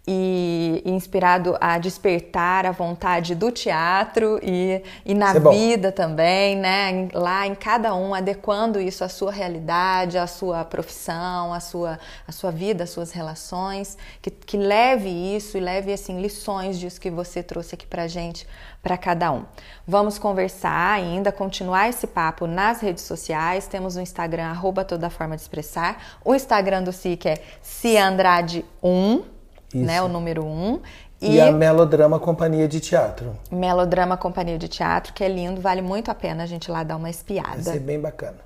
[0.07, 7.07] E inspirado a despertar a vontade do teatro e, e na é vida também, né?
[7.13, 12.31] Lá em cada um, adequando isso à sua realidade, à sua profissão, à sua, à
[12.31, 17.09] sua vida, às suas relações, que, que leve isso e leve assim lições disso que
[17.09, 18.47] você trouxe aqui pra gente,
[18.83, 19.43] para cada um.
[19.87, 23.65] Vamos conversar ainda, continuar esse papo nas redes sociais.
[23.65, 26.19] Temos o Instagram, arroba toda forma de expressar.
[26.23, 29.34] O Instagram do SIC é ciandrade1,
[29.83, 30.01] né?
[30.01, 30.81] O número 1.
[31.21, 33.35] E, a Melodrama Companhia de Teatro.
[33.51, 36.95] Melodrama Companhia de Teatro, que é lindo, vale muito a pena a gente lá dar
[36.95, 37.61] uma Vai espiada.
[37.63, 38.37] ser bem bacana.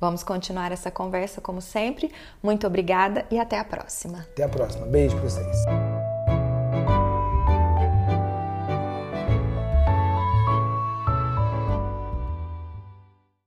[0.00, 2.10] Vamos continuar essa conversa como sempre.
[2.42, 4.26] Muito obrigada e até a próxima.
[4.32, 4.86] Até a próxima.
[4.86, 6.03] Beijo pra vocês.